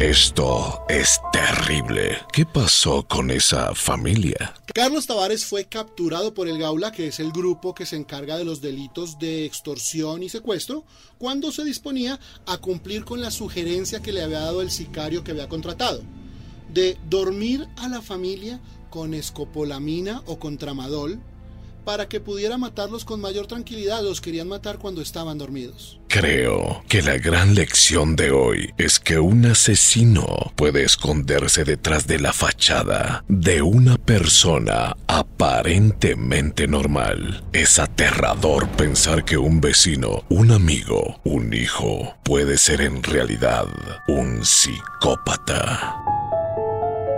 Esto 0.00 0.84
es 0.88 1.20
terrible. 1.32 2.18
¿Qué 2.32 2.46
pasó 2.46 3.02
con 3.08 3.32
esa 3.32 3.74
familia? 3.74 4.54
Carlos 4.72 5.08
Tavares 5.08 5.44
fue 5.44 5.64
capturado 5.64 6.34
por 6.34 6.46
el 6.46 6.56
Gaula, 6.56 6.92
que 6.92 7.08
es 7.08 7.18
el 7.18 7.32
grupo 7.32 7.74
que 7.74 7.84
se 7.84 7.96
encarga 7.96 8.38
de 8.38 8.44
los 8.44 8.60
delitos 8.60 9.18
de 9.18 9.44
extorsión 9.44 10.22
y 10.22 10.28
secuestro, 10.28 10.84
cuando 11.18 11.50
se 11.50 11.64
disponía 11.64 12.20
a 12.46 12.58
cumplir 12.58 13.04
con 13.04 13.20
la 13.20 13.32
sugerencia 13.32 14.00
que 14.00 14.12
le 14.12 14.22
había 14.22 14.38
dado 14.38 14.62
el 14.62 14.70
sicario 14.70 15.24
que 15.24 15.32
había 15.32 15.48
contratado, 15.48 16.04
de 16.72 16.96
dormir 17.10 17.66
a 17.76 17.88
la 17.88 18.00
familia 18.00 18.60
con 18.90 19.14
escopolamina 19.14 20.22
o 20.26 20.38
con 20.38 20.58
tramadol 20.58 21.20
para 21.88 22.06
que 22.06 22.20
pudiera 22.20 22.58
matarlos 22.58 23.06
con 23.06 23.18
mayor 23.18 23.46
tranquilidad. 23.46 24.02
Los 24.02 24.20
querían 24.20 24.46
matar 24.46 24.78
cuando 24.78 25.00
estaban 25.00 25.38
dormidos. 25.38 25.98
Creo 26.08 26.82
que 26.86 27.00
la 27.00 27.16
gran 27.16 27.54
lección 27.54 28.14
de 28.14 28.30
hoy 28.30 28.74
es 28.76 29.00
que 29.00 29.18
un 29.18 29.46
asesino 29.46 30.52
puede 30.54 30.84
esconderse 30.84 31.64
detrás 31.64 32.06
de 32.06 32.18
la 32.18 32.34
fachada 32.34 33.24
de 33.26 33.62
una 33.62 33.96
persona 33.96 34.98
aparentemente 35.06 36.68
normal. 36.68 37.42
Es 37.54 37.78
aterrador 37.78 38.68
pensar 38.72 39.24
que 39.24 39.38
un 39.38 39.62
vecino, 39.62 40.24
un 40.28 40.50
amigo, 40.50 41.22
un 41.24 41.54
hijo 41.54 42.18
puede 42.22 42.58
ser 42.58 42.82
en 42.82 43.02
realidad 43.02 43.64
un 44.08 44.44
psicópata. 44.44 46.17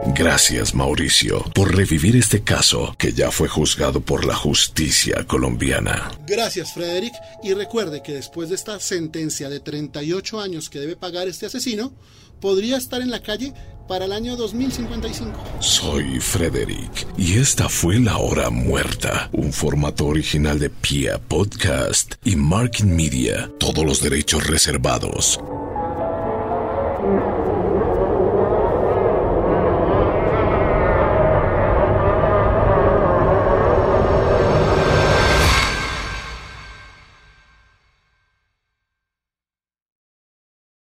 Gracias 0.06 0.74
Mauricio 0.74 1.44
por 1.54 1.74
revivir 1.74 2.16
este 2.16 2.42
caso 2.42 2.94
que 2.98 3.12
ya 3.12 3.30
fue 3.30 3.48
juzgado 3.48 4.00
por 4.00 4.24
la 4.24 4.34
justicia 4.34 5.24
colombiana. 5.26 6.10
Gracias 6.26 6.72
Frederick 6.72 7.14
y 7.42 7.52
recuerde 7.54 8.02
que 8.02 8.14
después 8.14 8.48
de 8.48 8.54
esta 8.54 8.80
sentencia 8.80 9.48
de 9.48 9.60
38 9.60 10.40
años 10.40 10.70
que 10.70 10.80
debe 10.80 10.96
pagar 10.96 11.28
este 11.28 11.46
asesino, 11.46 11.92
podría 12.40 12.78
estar 12.78 13.02
en 13.02 13.10
la 13.10 13.22
calle 13.22 13.52
para 13.86 14.06
el 14.06 14.12
año 14.12 14.36
2055. 14.36 15.32
Soy 15.60 16.20
Frederick 16.20 17.06
y 17.18 17.38
esta 17.38 17.68
fue 17.68 17.98
La 17.98 18.18
Hora 18.18 18.48
Muerta, 18.48 19.28
un 19.32 19.52
formato 19.52 20.06
original 20.06 20.58
de 20.58 20.70
Pia 20.70 21.18
Podcast 21.18 22.14
y 22.24 22.36
Marking 22.36 22.94
Media, 22.96 23.50
todos 23.58 23.84
los 23.84 24.00
derechos 24.00 24.46
reservados. 24.46 25.38